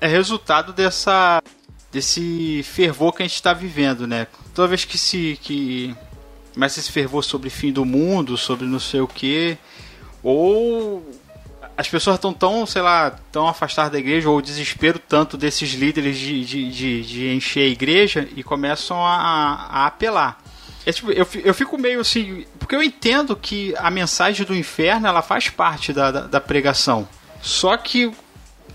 [0.00, 1.42] é resultado dessa
[1.90, 4.26] desse fervor que a gente está vivendo, né?
[4.54, 5.94] Toda vez que se que
[6.54, 9.56] começa esse fervor sobre fim do mundo, sobre não sei o que,
[10.22, 11.04] ou
[11.76, 15.70] as pessoas estão tão, sei lá, tão afastadas da igreja, ou o desespero tanto desses
[15.74, 20.42] líderes de, de, de, de encher a igreja e começam a, a apelar.
[20.88, 25.06] É, tipo, eu, eu fico meio assim, porque eu entendo que a mensagem do inferno
[25.06, 27.06] ela faz parte da, da, da pregação.
[27.42, 28.10] Só que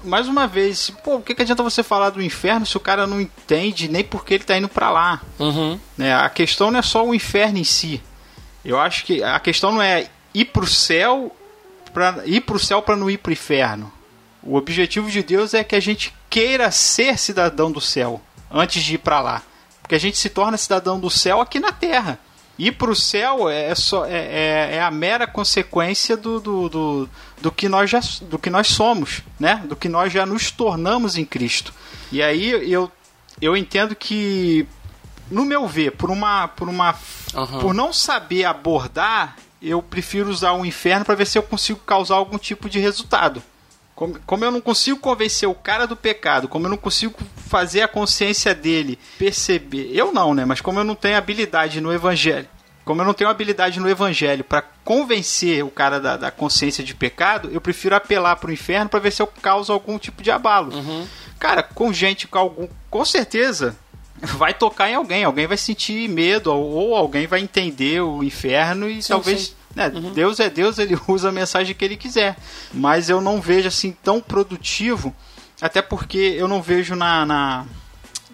[0.04, 3.08] mais uma vez, pô, o que, que adianta você falar do inferno se o cara
[3.08, 5.24] não entende nem porque ele tá indo para lá?
[5.40, 5.80] Uhum.
[5.98, 6.14] Né?
[6.14, 8.00] A questão não é só o inferno em si.
[8.64, 11.36] Eu acho que a questão não é ir pro céu
[11.96, 13.92] para ir pro céu para não ir pro inferno.
[14.44, 18.94] O objetivo de Deus é que a gente queira ser cidadão do céu antes de
[18.94, 19.42] ir para lá,
[19.84, 22.18] porque a gente se torna cidadão do céu aqui na Terra.
[22.58, 27.10] Ir para o céu é, só, é, é, é, a mera consequência do, do, do,
[27.42, 29.62] do, que nós já, do que nós somos, né?
[29.68, 31.74] do que nós já nos tornamos em Cristo.
[32.12, 32.90] E aí eu,
[33.42, 34.66] eu entendo que,
[35.30, 36.96] no meu ver, por uma, por uma
[37.34, 37.60] uhum.
[37.60, 42.16] por não saber abordar, eu prefiro usar o inferno para ver se eu consigo causar
[42.16, 43.44] algum tipo de resultado.
[43.96, 47.16] Como, como eu não consigo convencer o cara do pecado, como eu não consigo
[47.48, 50.46] fazer a consciência dele perceber, eu não, né?
[50.46, 52.48] Mas como eu não tenho habilidade no evangelho,
[52.84, 56.96] como eu não tenho habilidade no evangelho para convencer o cara da, da, consciência de
[56.96, 60.32] pecado, eu prefiro apelar para o inferno para ver se eu causo algum tipo de
[60.32, 60.76] abalo.
[60.76, 61.08] Uhum.
[61.40, 63.78] Cara, com gente com algum, com certeza
[64.18, 68.90] vai tocar em alguém, alguém vai sentir medo ou, ou alguém vai entender o inferno
[68.90, 70.14] e sim, talvez sim né, uhum.
[70.14, 72.36] Deus é Deus, ele usa a mensagem que ele quiser.
[72.74, 75.14] Mas eu não vejo assim tão produtivo,
[75.62, 77.66] até porque eu não vejo na, na,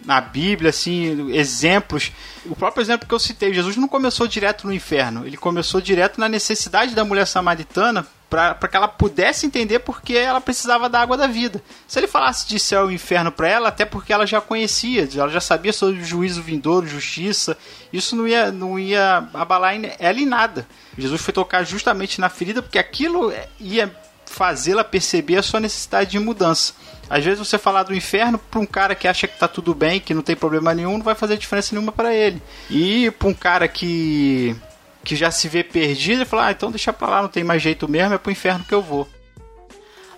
[0.06, 2.12] na Bíblia assim exemplos.
[2.46, 6.20] O próprio exemplo que eu citei, Jesus não começou direto no inferno, ele começou direto
[6.20, 11.18] na necessidade da mulher samaritana para que ela pudesse entender porque ela precisava da água
[11.18, 11.62] da vida.
[11.88, 15.30] Se ele falasse de céu e inferno para ela, até porque ela já conhecia, ela
[15.30, 17.58] já sabia sobre o juízo vindouro, justiça,
[17.92, 20.68] isso não ia, não ia abalar ela em nada.
[20.98, 23.92] Jesus foi tocar justamente na ferida porque aquilo ia
[24.28, 26.74] fazê-la perceber a sua necessidade de mudança.
[27.10, 30.00] Às vezes você falar do inferno para um cara que acha que está tudo bem,
[30.00, 32.40] que não tem problema nenhum, não vai fazer diferença nenhuma para ele.
[32.70, 34.56] E para um cara que
[35.10, 37.64] que já se vê perdido e fala: ah, então deixa pra lá, não tem mais
[37.64, 39.10] jeito mesmo, é pro inferno que eu vou.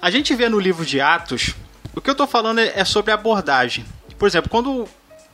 [0.02, 1.56] A gente vê no livro de Atos,
[1.96, 3.86] o que eu tô falando é, é sobre abordagem.
[4.20, 4.86] Por exemplo, quando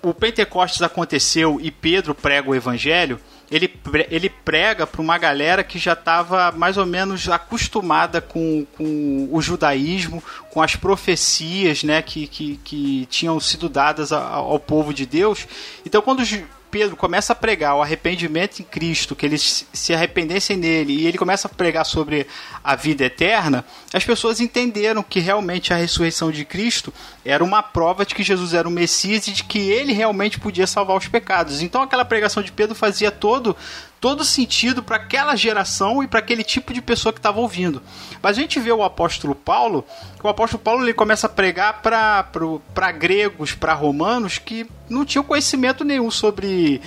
[0.03, 3.73] o Pentecostes aconteceu e Pedro prega o evangelho, ele,
[4.11, 9.41] ele prega para uma galera que já estava mais ou menos acostumada com, com o
[9.41, 15.07] judaísmo, com as profecias né, que, que, que tinham sido dadas ao, ao povo de
[15.07, 15.47] Deus.
[15.83, 16.23] Então, quando
[16.69, 21.17] Pedro começa a pregar o arrependimento em Cristo, que eles se arrependessem nele, e ele
[21.17, 22.27] começa a pregar sobre
[22.63, 26.93] a vida eterna, as pessoas entenderam que realmente a ressurreição de Cristo
[27.23, 30.67] era uma prova de que Jesus era o Messias e de que ele realmente podia
[30.67, 31.61] salvar os pecados.
[31.61, 33.55] Então aquela pregação de Pedro fazia todo
[33.99, 37.81] todo sentido para aquela geração e para aquele tipo de pessoa que estava ouvindo.
[38.21, 39.85] Mas a gente vê o apóstolo Paulo,
[40.23, 45.83] o apóstolo Paulo ele começa a pregar para gregos, para romanos que não tinham conhecimento
[45.83, 46.81] nenhum sobre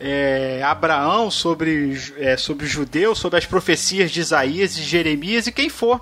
[0.00, 5.52] é, Abraão, sobre, é, sobre os judeus, sobre as profecias de Isaías e Jeremias e
[5.52, 6.00] quem for.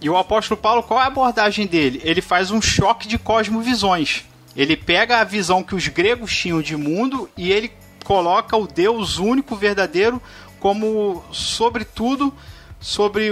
[0.00, 2.00] E o apóstolo Paulo, qual é a abordagem dele?
[2.02, 4.24] Ele faz um choque de cosmovisões.
[4.56, 7.70] Ele pega a visão que os gregos tinham de mundo e ele
[8.10, 10.20] coloca o Deus único, verdadeiro,
[10.58, 12.34] como sobretudo
[12.80, 13.28] sobre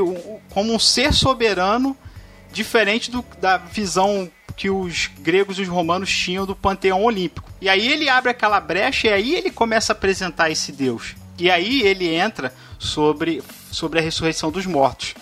[0.51, 1.97] como um ser soberano
[2.53, 7.51] diferente do, da visão que os gregos e os romanos tinham do panteão olímpico.
[7.61, 11.17] E aí ele abre aquela brecha e aí ele começa a apresentar esse Deus.
[11.37, 15.15] E aí ele entra sobre, sobre a ressurreição dos mortos.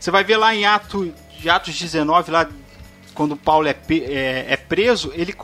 [0.00, 1.10] Você vai ver lá em Atos,
[1.46, 2.48] Atos 19, lá
[3.12, 5.34] quando Paulo é, é, é preso, ele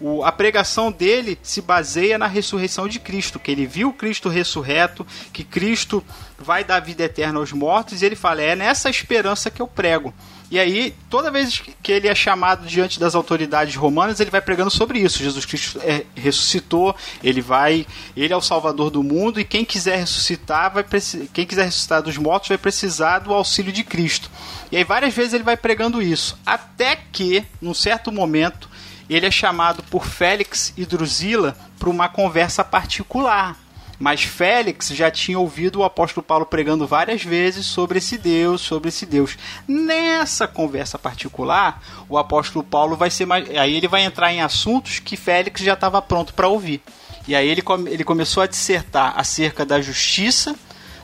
[0.00, 5.06] o, a pregação dele se baseia na ressurreição de Cristo, que ele viu Cristo ressurreto,
[5.32, 6.04] que Cristo
[6.38, 10.12] vai dar vida eterna aos mortos, e ele fala: é nessa esperança que eu prego.
[10.48, 14.70] E aí, toda vez que ele é chamado diante das autoridades romanas, ele vai pregando
[14.70, 15.18] sobre isso.
[15.18, 17.84] Jesus Cristo é, ressuscitou, ele vai,
[18.16, 20.84] ele é o Salvador do mundo e quem quiser ressuscitar, vai
[21.32, 24.30] quem quiser ressuscitar dos mortos vai precisar do auxílio de Cristo.
[24.70, 28.65] E aí várias vezes ele vai pregando isso, até que, num certo momento,
[29.14, 33.56] ele é chamado por Félix e Drusila para uma conversa particular.
[33.98, 38.90] Mas Félix já tinha ouvido o apóstolo Paulo pregando várias vezes sobre esse Deus, sobre
[38.90, 39.38] esse Deus.
[39.66, 43.48] Nessa conversa particular, o apóstolo Paulo vai ser mais.
[43.56, 46.82] Aí ele vai entrar em assuntos que Félix já estava pronto para ouvir.
[47.26, 50.54] E aí ele, ele começou a dissertar acerca da justiça,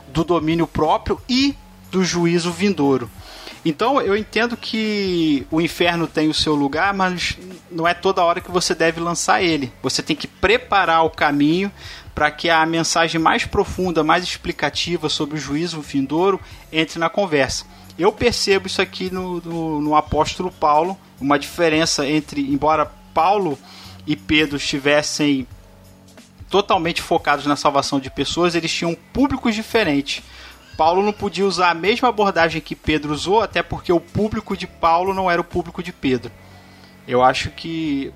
[0.09, 1.55] do domínio próprio e
[1.91, 3.09] do juízo vindouro.
[3.65, 7.37] Então eu entendo que o inferno tem o seu lugar, mas
[7.71, 9.71] não é toda hora que você deve lançar ele.
[9.81, 11.71] Você tem que preparar o caminho
[12.13, 16.39] para que a mensagem mais profunda, mais explicativa sobre o juízo vindouro
[16.71, 17.65] entre na conversa.
[17.97, 23.57] Eu percebo isso aqui no, no, no apóstolo Paulo, uma diferença entre, embora Paulo
[24.05, 25.47] e Pedro estivessem
[26.49, 30.21] totalmente focados na salvação de pessoas, eles tinham públicos diferentes.
[30.77, 34.67] Paulo não podia usar a mesma abordagem que Pedro usou, até porque o público de
[34.67, 36.31] Paulo não era o público de Pedro.
[37.07, 38.11] Eu acho que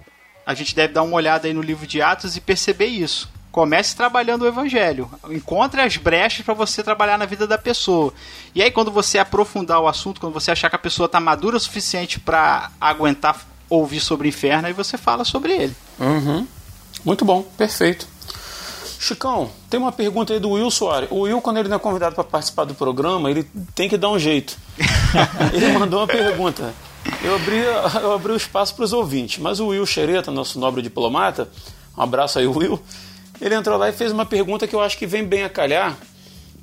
[0.45, 3.29] a gente deve dar uma olhada aí no livro de Atos e perceber isso.
[3.51, 5.09] Comece trabalhando o evangelho.
[5.29, 8.13] Encontre as brechas para você trabalhar na vida da pessoa.
[8.53, 11.57] E aí, quando você aprofundar o assunto, quando você achar que a pessoa está madura
[11.57, 15.75] o suficiente para aguentar ouvir sobre o inferno, aí você fala sobre ele.
[15.99, 16.47] Uhum.
[17.03, 18.07] Muito bom, perfeito.
[18.99, 21.09] Chicão, tem uma pergunta aí do Will Soares.
[21.11, 23.43] O Will, quando ele não é convidado para participar do programa, ele
[23.75, 24.57] tem que dar um jeito.
[25.53, 26.73] ele mandou uma pergunta.
[27.23, 27.57] Eu abri,
[28.01, 31.49] eu abri o espaço para os ouvintes, mas o Will Xereta, nosso nobre diplomata,
[31.97, 32.79] um abraço aí, Will,
[33.39, 35.95] ele entrou lá e fez uma pergunta que eu acho que vem bem a calhar,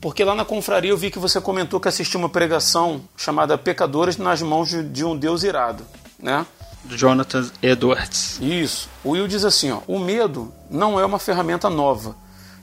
[0.01, 4.16] porque lá na confraria eu vi que você comentou que assistiu uma pregação chamada Pecadores
[4.16, 5.85] nas mãos de um Deus irado,
[6.18, 6.45] né?
[6.85, 8.39] Do Jonathan Edwards.
[8.43, 8.91] Isso.
[9.03, 12.14] O Will diz assim, ó, o medo não é uma ferramenta nova.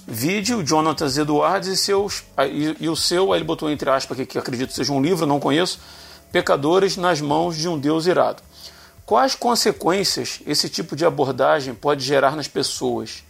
[0.08, 4.20] Vide o Jonathan Edwards e, seus, e, e o seu, aí ele botou entre aspas
[4.20, 5.80] aqui, que acredito seja um livro, não conheço,
[6.32, 8.41] Pecadores nas mãos de um Deus irado.
[9.06, 13.24] Quais consequências esse tipo de abordagem pode gerar nas pessoas?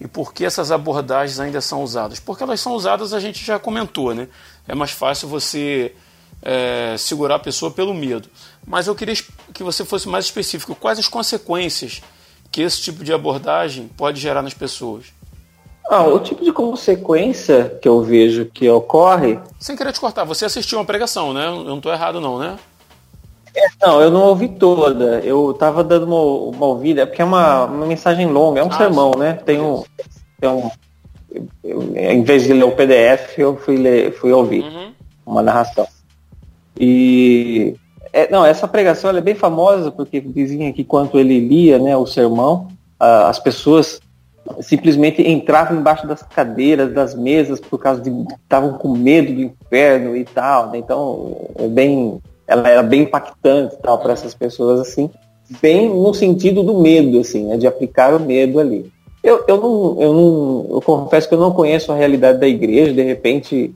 [0.00, 2.20] E por que essas abordagens ainda são usadas?
[2.20, 4.28] Porque elas são usadas, a gente já comentou, né?
[4.68, 5.92] É mais fácil você
[6.40, 8.28] é, segurar a pessoa pelo medo.
[8.64, 9.16] Mas eu queria
[9.52, 10.76] que você fosse mais específico.
[10.76, 12.00] Quais as consequências
[12.52, 15.06] que esse tipo de abordagem pode gerar nas pessoas?
[15.88, 19.38] Ah, o tipo de consequência que eu vejo que ocorre.
[19.58, 21.46] Sem querer te cortar, você assistiu uma pregação, né?
[21.46, 22.58] Eu não estou errado, não, né?
[23.56, 25.20] É, não, eu não ouvi toda.
[25.20, 28.76] Eu estava dando uma, uma ouvida, porque é uma, uma mensagem longa, é um ah,
[28.76, 29.20] sermão, sim.
[29.20, 29.32] né?
[29.32, 29.82] Tem um.
[30.38, 30.70] Tem um
[31.64, 34.92] eu, em vez de ler o PDF, eu fui, ler, fui ouvir uhum.
[35.24, 35.86] uma narração.
[36.78, 37.74] E.
[38.12, 42.06] É, não, essa pregação é bem famosa, porque dizia que quando ele lia né, o
[42.06, 42.68] sermão,
[42.98, 44.00] as pessoas
[44.60, 48.10] simplesmente entravam embaixo das cadeiras, das mesas, por causa de
[48.42, 50.70] estavam com medo do inferno e tal.
[50.70, 50.78] Né?
[50.78, 55.10] Então, é bem, ela era bem impactante tal para essas pessoas assim,
[55.60, 57.56] bem no sentido do medo, assim, né?
[57.56, 58.90] de aplicar o medo ali.
[59.22, 62.92] Eu, eu, não, eu não, eu confesso que eu não conheço a realidade da igreja.
[62.92, 63.74] De repente,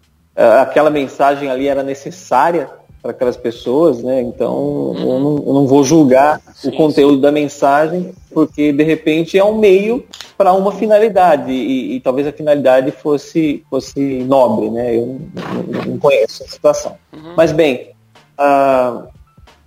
[0.61, 2.71] aquela mensagem ali era necessária
[3.03, 4.23] para aquelas pessoas, né?
[4.23, 7.21] Então eu, não, eu não vou julgar sim, o conteúdo sim.
[7.21, 10.07] da mensagem, porque de repente é um meio
[10.39, 14.97] para uma finalidade e, e, talvez a finalidade fosse fosse nobre, né?
[14.97, 15.21] Eu
[15.67, 16.97] não, não conheço a situação.
[17.13, 17.35] Uhum.
[17.37, 17.91] Mas bem,
[18.39, 19.09] uh,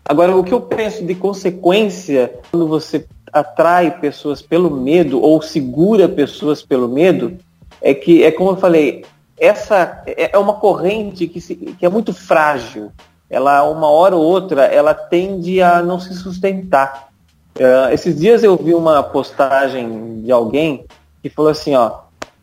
[0.06, 6.08] agora o que eu penso de consequência quando você atrai pessoas pelo medo ou segura
[6.08, 7.38] pessoas pelo medo
[7.82, 9.04] é que é como eu falei
[9.38, 12.94] essa é, é uma corrente que, se, que é muito frágil
[13.30, 17.10] ela uma hora ou outra ela tende a não se sustentar.
[17.58, 20.86] Uh, esses dias eu vi uma postagem de alguém
[21.24, 22.00] que falou assim, ó,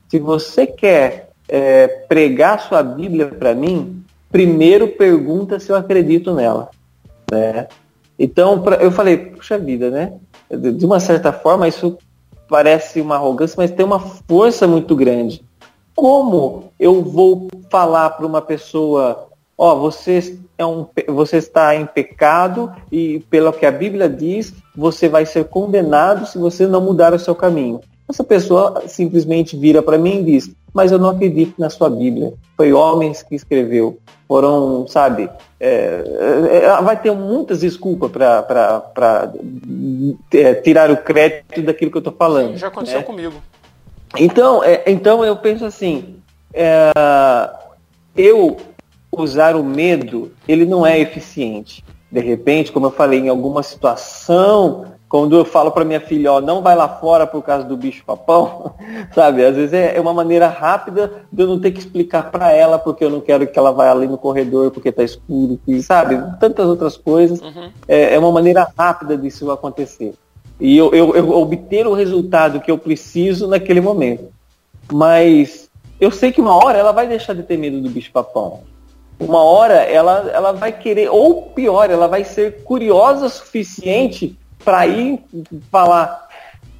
[0.08, 6.70] se você quer é, pregar sua Bíblia para mim, primeiro pergunta se eu acredito nela,
[7.30, 7.68] né?
[8.18, 10.14] Então pra, eu falei, puxa vida, né?
[10.50, 11.98] De uma certa forma isso
[12.48, 15.42] parece uma arrogância, mas tem uma força muito grande.
[15.94, 22.72] Como eu vou falar para uma pessoa ó, você, é um, você está em pecado
[22.90, 27.18] e pelo que a Bíblia diz, você vai ser condenado se você não mudar o
[27.18, 27.80] seu caminho.
[28.08, 32.32] Essa pessoa simplesmente vira para mim e diz, mas eu não acredito na sua Bíblia.
[32.56, 33.98] Foi homens que escreveu.
[34.26, 35.28] Foram, sabe,
[35.60, 36.02] é,
[36.50, 39.32] é, vai ter muitas desculpas para
[40.32, 42.56] é, tirar o crédito daquilo que eu estou falando.
[42.56, 43.04] Já aconteceu né?
[43.04, 43.34] comigo.
[44.18, 46.16] Então, é, então eu penso assim,
[46.52, 46.90] é,
[48.16, 48.56] eu
[49.12, 51.84] usar o medo, ele não é eficiente.
[52.10, 56.40] De repente, como eu falei, em alguma situação, quando eu falo para minha filha, ó,
[56.40, 58.74] não vai lá fora por causa do bicho papão,
[59.14, 59.44] sabe?
[59.44, 62.78] Às vezes é, é uma maneira rápida de eu não ter que explicar para ela
[62.78, 66.18] porque eu não quero que ela vá ali no corredor porque tá escuro, sabe?
[66.40, 67.40] Tantas outras coisas.
[67.40, 67.70] Uhum.
[67.86, 70.14] É, é, uma maneira rápida disso acontecer.
[70.58, 74.28] E eu, eu, eu obter o resultado que eu preciso naquele momento.
[74.90, 75.68] Mas
[76.00, 78.60] eu sei que uma hora ela vai deixar de ter medo do bicho papão
[79.22, 84.86] uma hora ela, ela vai querer, ou pior, ela vai ser curiosa o suficiente para
[84.86, 85.20] ir
[85.70, 86.28] falar,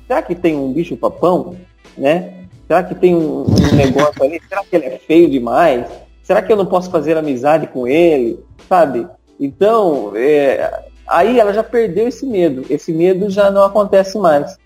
[0.07, 1.57] será que tem um bicho papão?
[1.97, 2.35] Né?
[2.67, 4.41] Será que tem um, um negócio ali?
[4.49, 5.87] Será que ele é feio demais?
[6.23, 8.39] Será que eu não posso fazer amizade com ele?
[8.69, 9.07] Sabe?
[9.39, 12.65] Então, é, aí ela já perdeu esse medo.
[12.71, 14.57] Esse medo já não acontece mais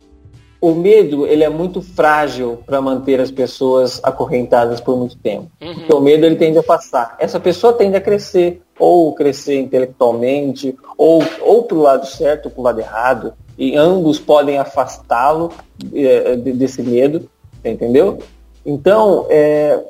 [0.60, 5.50] o medo ele é muito frágil para manter as pessoas acorrentadas por muito tempo.
[5.60, 5.74] Uhum.
[5.74, 7.16] Porque o medo ele tende a passar.
[7.18, 12.50] Essa pessoa tende a crescer, ou crescer intelectualmente, ou, ou para o lado certo ou
[12.50, 13.34] para o lado errado.
[13.58, 15.50] E ambos podem afastá-lo
[15.94, 17.28] é, desse medo,
[17.64, 18.18] entendeu?
[18.64, 19.82] Então, é,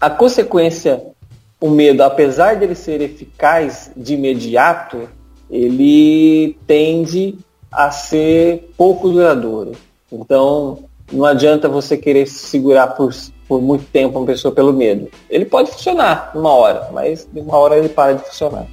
[0.00, 1.02] a consequência
[1.60, 5.08] o medo, apesar dele ser eficaz de imediato,
[5.50, 7.38] ele tende
[7.70, 9.72] a ser pouco duradouro.
[10.10, 13.14] Então, não adianta você querer segurar por,
[13.46, 15.08] por muito tempo uma pessoa pelo medo.
[15.28, 18.66] Ele pode funcionar uma hora, mas uma hora ele para de funcionar.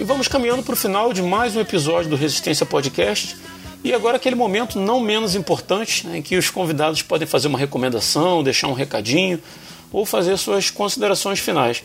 [0.00, 3.36] E vamos caminhando para o final de mais um episódio do Resistência Podcast.
[3.84, 7.58] E agora aquele momento não menos importante, né, em que os convidados podem fazer uma
[7.58, 9.40] recomendação, deixar um recadinho
[9.92, 11.84] ou fazer suas considerações finais.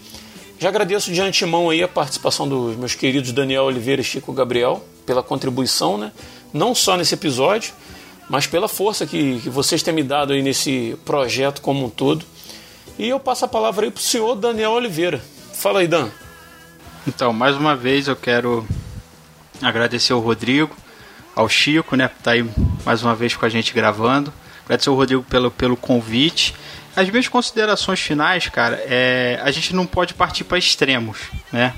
[0.57, 4.84] Já agradeço de antemão aí a participação dos meus queridos Daniel Oliveira e Chico Gabriel
[5.05, 6.12] pela contribuição, né?
[6.51, 7.74] não só nesse episódio,
[8.30, 12.23] mas pela força que, que vocês têm me dado aí nesse projeto como um todo.
[12.97, 15.19] E eu passo a palavra aí para o senhor Daniel Oliveira.
[15.53, 16.09] Fala aí, Dan.
[17.07, 18.65] Então, mais uma vez eu quero
[19.61, 20.75] agradecer ao Rodrigo,
[21.36, 22.45] ao Chico, né, por estar tá aí
[22.86, 24.32] mais uma vez com a gente gravando.
[24.65, 26.53] Agradecer ao Rodrigo pelo, pelo convite.
[26.95, 31.17] As minhas considerações finais, cara, é, a gente não pode partir para extremos,
[31.51, 31.73] né?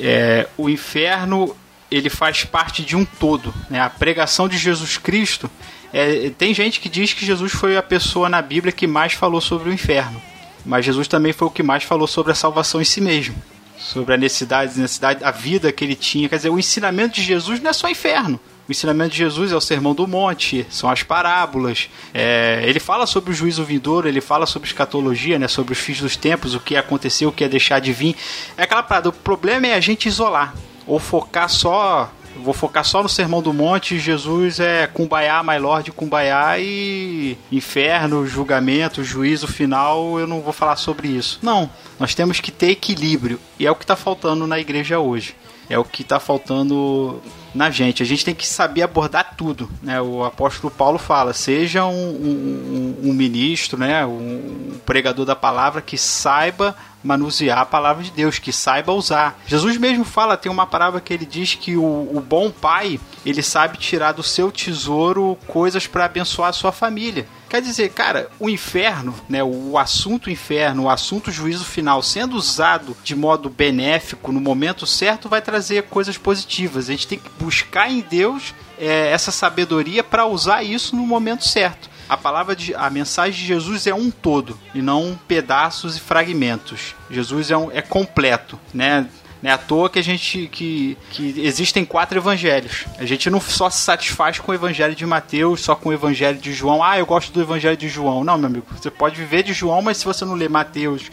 [0.00, 1.54] É, o inferno
[1.90, 3.80] ele faz parte de um todo, né?
[3.80, 5.50] A pregação de Jesus Cristo
[5.92, 9.40] é, tem gente que diz que Jesus foi a pessoa na Bíblia que mais falou
[9.40, 10.20] sobre o inferno,
[10.64, 13.34] mas Jesus também foi o que mais falou sobre a salvação em si mesmo
[13.82, 16.28] sobre a necessidade, necessidade, a vida que ele tinha.
[16.28, 18.40] Quer dizer, o ensinamento de Jesus não é só inferno.
[18.68, 21.90] O ensinamento de Jesus é o Sermão do Monte, são as parábolas.
[22.14, 26.00] É, ele fala sobre o juízo vindouro, ele fala sobre escatologia, né, sobre os fins
[26.00, 28.14] dos tempos, o que aconteceu, o que é deixar de vir.
[28.56, 30.54] É aquela parada, o problema é a gente isolar
[30.86, 33.98] ou focar só vou focar só no Sermão do Monte.
[33.98, 40.18] Jesus é Kumbaya, My Lord Kumbaya e inferno, julgamento, juízo final.
[40.18, 41.38] Eu não vou falar sobre isso.
[41.42, 45.34] Não, nós temos que ter equilíbrio e é o que está faltando na igreja hoje.
[45.70, 47.22] É o que está faltando
[47.54, 48.02] na gente.
[48.02, 49.70] A gente tem que saber abordar tudo.
[49.82, 50.00] Né?
[50.00, 54.04] O apóstolo Paulo fala: seja um, um, um ministro, né?
[54.04, 59.40] um pregador da palavra que saiba manusear a palavra de Deus, que saiba usar.
[59.46, 63.42] Jesus mesmo fala, tem uma palavra que ele diz que o, o bom pai, ele
[63.42, 67.26] sabe tirar do seu tesouro coisas para abençoar a sua família.
[67.48, 72.96] Quer dizer, cara, o inferno, né, o assunto inferno, o assunto juízo final, sendo usado
[73.04, 76.88] de modo benéfico no momento certo, vai trazer coisas positivas.
[76.88, 81.46] A gente tem que buscar em Deus é, essa sabedoria para usar isso no momento
[81.46, 86.00] certo a palavra de a mensagem de Jesus é um todo e não pedaços e
[86.00, 86.94] fragmentos.
[87.10, 89.06] Jesus é, um, é completo, né?
[89.42, 92.84] Não é à toa que a gente que, que existem quatro evangelhos.
[92.96, 96.38] A gente não só se satisfaz com o evangelho de Mateus, só com o evangelho
[96.38, 96.82] de João.
[96.82, 98.22] Ah, eu gosto do evangelho de João.
[98.22, 101.10] Não, meu amigo, você pode viver de João, mas se você não ler Mateus,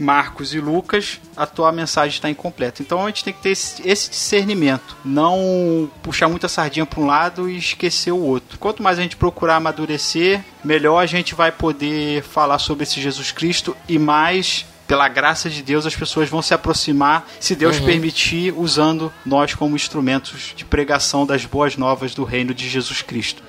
[0.00, 2.82] Marcos e Lucas, a tua mensagem está incompleta.
[2.82, 7.06] Então a gente tem que ter esse, esse discernimento, não puxar muita sardinha para um
[7.06, 8.58] lado e esquecer o outro.
[8.58, 13.30] Quanto mais a gente procurar amadurecer, melhor a gente vai poder falar sobre esse Jesus
[13.30, 17.86] Cristo e mais pela graça de Deus, as pessoas vão se aproximar, se Deus uhum.
[17.86, 23.40] permitir, usando nós como instrumentos de pregação das boas novas do reino de Jesus Cristo.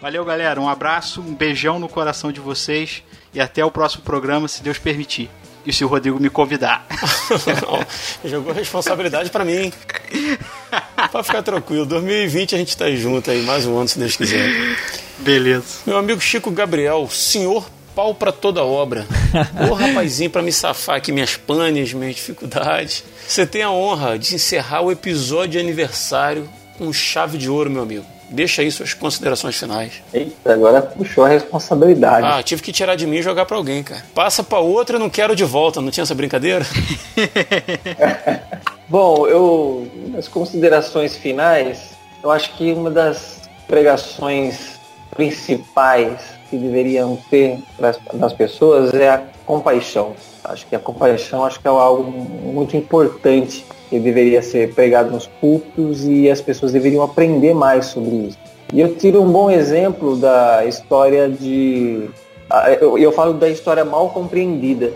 [0.00, 0.58] Valeu, galera.
[0.58, 3.02] Um abraço, um beijão no coração de vocês
[3.34, 5.28] e até o próximo programa, se Deus permitir
[5.64, 6.86] e se o Rodrigo me convidar.
[8.22, 9.72] Não, jogou responsabilidade para mim.
[11.12, 11.86] Pode ficar tranquilo.
[11.86, 14.76] 2020 a gente tá junto aí, mais um ano, se Deus quiser.
[15.18, 15.64] Beleza.
[15.86, 19.04] Meu amigo Chico Gabriel, senhor pau para toda obra.
[19.68, 23.02] Ô rapazinho, para me safar aqui minhas panes, minhas dificuldades.
[23.26, 27.82] Você tem a honra de encerrar o episódio de aniversário com chave de ouro, meu
[27.82, 28.17] amigo.
[28.30, 30.02] Deixa aí suas considerações finais.
[30.12, 32.26] Eita, agora puxou a responsabilidade.
[32.26, 34.04] Ah, tive que tirar de mim e jogar para alguém, cara.
[34.14, 35.80] Passa para outra e não quero de volta.
[35.80, 36.66] Não tinha essa brincadeira?
[38.88, 41.90] Bom, eu nas considerações finais,
[42.22, 44.78] eu acho que uma das pregações
[45.10, 47.62] principais que deveriam ter
[48.14, 50.14] das pessoas é a compaixão.
[50.44, 55.26] Acho que a compaixão acho que é algo muito importante que deveria ser pregado nos
[55.26, 58.38] púlpitos e as pessoas deveriam aprender mais sobre isso.
[58.72, 62.08] E eu tiro um bom exemplo da história de.
[62.80, 64.92] Eu, falo da história mal compreendida,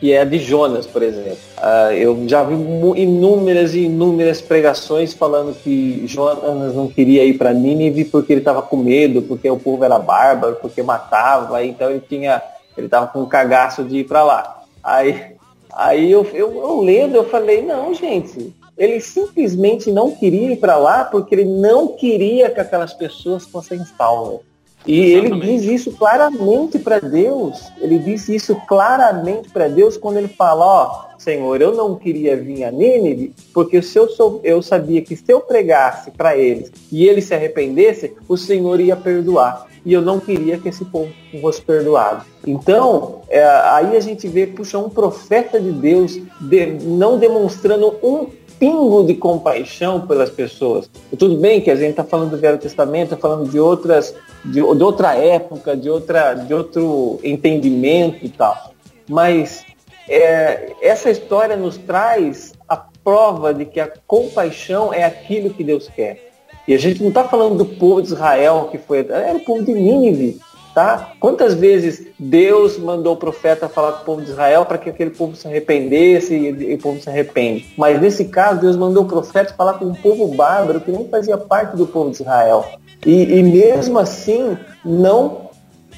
[0.00, 1.38] que é a de Jonas, por exemplo.
[1.58, 7.52] Uh, eu já vi inúmeras e inúmeras pregações falando que Jonas não queria ir para
[7.52, 12.02] Nínive porque ele estava com medo, porque o povo era bárbaro, porque matava, então ele
[12.08, 12.42] tinha,
[12.76, 14.62] ele estava com um cagaço de ir para lá.
[14.82, 15.36] Aí,
[15.72, 20.76] aí eu, eu, eu lendo, eu falei, não, gente, ele simplesmente não queria ir para
[20.76, 24.40] lá porque ele não queria que aquelas pessoas fossem salvas.
[24.86, 25.48] E Exatamente.
[25.48, 27.60] ele diz isso claramente para Deus.
[27.80, 32.62] Ele diz isso claramente para Deus quando ele fala, ó, Senhor, eu não queria vir
[32.64, 37.06] a Nínive, porque se eu, sou, eu sabia que se eu pregasse para eles e
[37.06, 39.66] eles se arrependessem, o Senhor ia perdoar.
[39.84, 41.10] E eu não queria que esse povo
[41.40, 42.24] fosse perdoado.
[42.46, 48.26] Então, é, aí a gente vê, puxa, um profeta de Deus de, não demonstrando um
[48.58, 50.90] pingo de compaixão pelas pessoas.
[51.12, 54.14] E tudo bem que a gente está falando do Velho Testamento, está falando de outras,
[54.44, 58.72] de, de, outra época, de, outra, de outro entendimento e tal.
[59.08, 59.64] Mas
[60.08, 65.88] é, essa história nos traz a prova de que a compaixão é aquilo que Deus
[65.88, 66.26] quer.
[66.66, 69.06] E a gente não está falando do povo de Israel, que foi.
[69.08, 70.40] Era o povo de Nínive.
[70.76, 71.12] Tá?
[71.18, 75.08] Quantas vezes Deus mandou o profeta falar com o povo de Israel para que aquele
[75.08, 77.72] povo se arrependesse e, o povo se arrepende?
[77.78, 81.38] Mas nesse caso, Deus mandou o profeta falar com um povo bárbaro que nem fazia
[81.38, 82.62] parte do povo de Israel.
[83.06, 84.54] E, e mesmo assim,
[84.84, 85.48] não,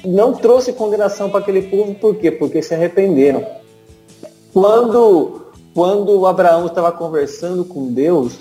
[0.05, 2.31] não trouxe condenação para aquele povo, por quê?
[2.31, 3.45] Porque se arrependeram.
[4.53, 5.41] Quando,
[5.73, 8.39] quando Abraão estava conversando com Deus,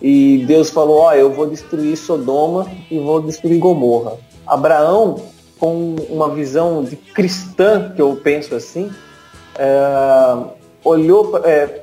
[0.00, 4.16] e Deus falou, ó, oh, eu vou destruir Sodoma e vou destruir Gomorra.
[4.46, 8.90] Abraão com uma visão de cristã, que eu penso assim,
[9.56, 10.36] é,
[10.82, 11.82] olhou, é,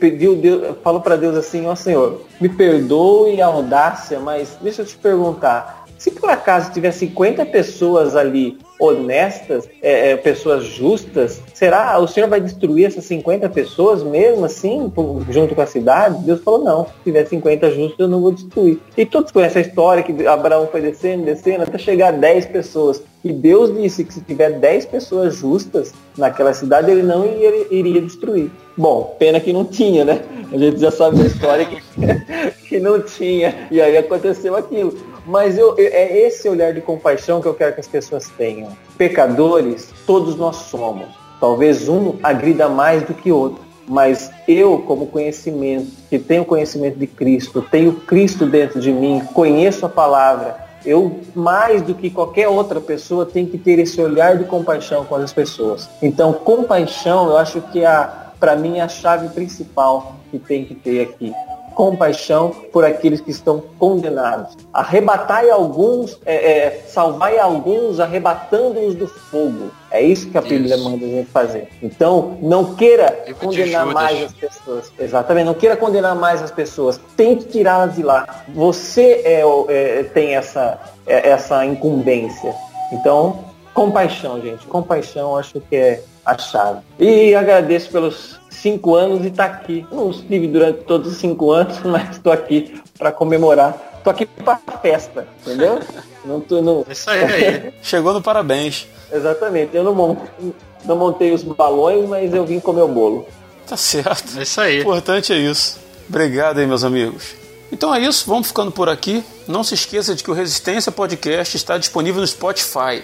[0.00, 4.86] pediu Deus, falou para Deus assim, ó Senhor, me perdoe a audácia, mas deixa eu
[4.86, 11.98] te perguntar, se por acaso tiver 50 pessoas ali honestas, é, é, pessoas justas, será
[11.98, 14.92] o Senhor vai destruir essas 50 pessoas mesmo assim,
[15.30, 16.24] junto com a cidade?
[16.24, 18.78] Deus falou, não, se tiver 50 justos eu não vou destruir.
[18.96, 23.02] E todos conhecem a história que Abraão foi descendo, descendo, até chegar a 10 pessoas.
[23.24, 28.00] E Deus disse que se tiver 10 pessoas justas naquela cidade, ele não iria, iria
[28.00, 28.50] destruir.
[28.76, 30.22] Bom, pena que não tinha, né?
[30.52, 31.82] A gente já sabe da história que,
[32.68, 33.66] que não tinha.
[33.72, 34.94] E aí aconteceu aquilo.
[35.28, 38.70] Mas eu, é esse olhar de compaixão que eu quero que as pessoas tenham.
[38.96, 41.06] Pecadores, todos nós somos.
[41.38, 43.62] Talvez um agrida mais do que outro.
[43.86, 49.84] Mas eu, como conhecimento, que tenho conhecimento de Cristo, tenho Cristo dentro de mim, conheço
[49.84, 54.44] a palavra, eu, mais do que qualquer outra pessoa, tenho que ter esse olhar de
[54.44, 55.90] compaixão com as pessoas.
[56.00, 58.08] Então, compaixão, eu acho que é,
[58.40, 61.34] para mim, é a chave principal que tem que ter aqui
[61.78, 64.56] compaixão por aqueles que estão condenados.
[64.72, 69.70] Arrebatai alguns, é, é, salvai alguns, arrebatando-os do fogo.
[69.88, 70.82] É isso que a Bíblia isso.
[70.82, 71.68] manda a gente fazer.
[71.80, 74.92] Então, não queira condenar mais as pessoas.
[74.98, 77.00] Exatamente, não queira condenar mais as pessoas.
[77.16, 78.26] Tente tirá-las de lá.
[78.48, 82.56] Você é, é tem essa, é, essa incumbência.
[82.92, 84.66] Então, compaixão, gente.
[84.66, 86.80] Compaixão acho que é a chave.
[86.98, 89.86] E agradeço pelos cinco anos e está aqui.
[89.90, 93.94] Não estive durante todos os cinco anos, mas estou aqui para comemorar.
[93.96, 95.80] Estou aqui para festa, entendeu?
[96.24, 96.86] não tô no...
[96.88, 97.72] Isso aí.
[97.82, 98.86] Chegou no parabéns.
[99.10, 99.74] Exatamente.
[99.74, 100.52] Eu não montei,
[100.84, 103.26] não montei os balões, mas eu vim comer o bolo.
[103.66, 104.38] Tá certo.
[104.38, 104.78] É isso aí.
[104.78, 105.78] O importante é isso.
[106.08, 107.34] Obrigado aí, meus amigos.
[107.70, 109.22] Então é isso, vamos ficando por aqui.
[109.46, 113.02] Não se esqueça de que o Resistência Podcast está disponível no Spotify.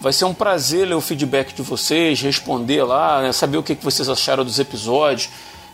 [0.00, 3.76] Vai ser um prazer ler o feedback de vocês, responder lá, né, saber o que
[3.76, 5.28] vocês acharam dos episódios,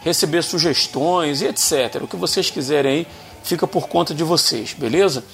[0.05, 2.03] receber sugestões e etc.
[2.03, 3.07] O que vocês quiserem aí
[3.47, 5.25] fica por conta de vocês, beleza?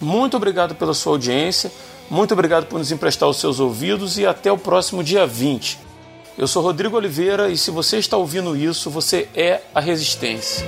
[0.00, 1.70] Muito obrigado pela sua audiência.
[2.10, 5.78] Muito obrigado por nos emprestar os seus ouvidos e até o próximo dia 20.
[6.36, 10.66] Eu sou Rodrigo Oliveira e se você está ouvindo isso, você é a Resistência.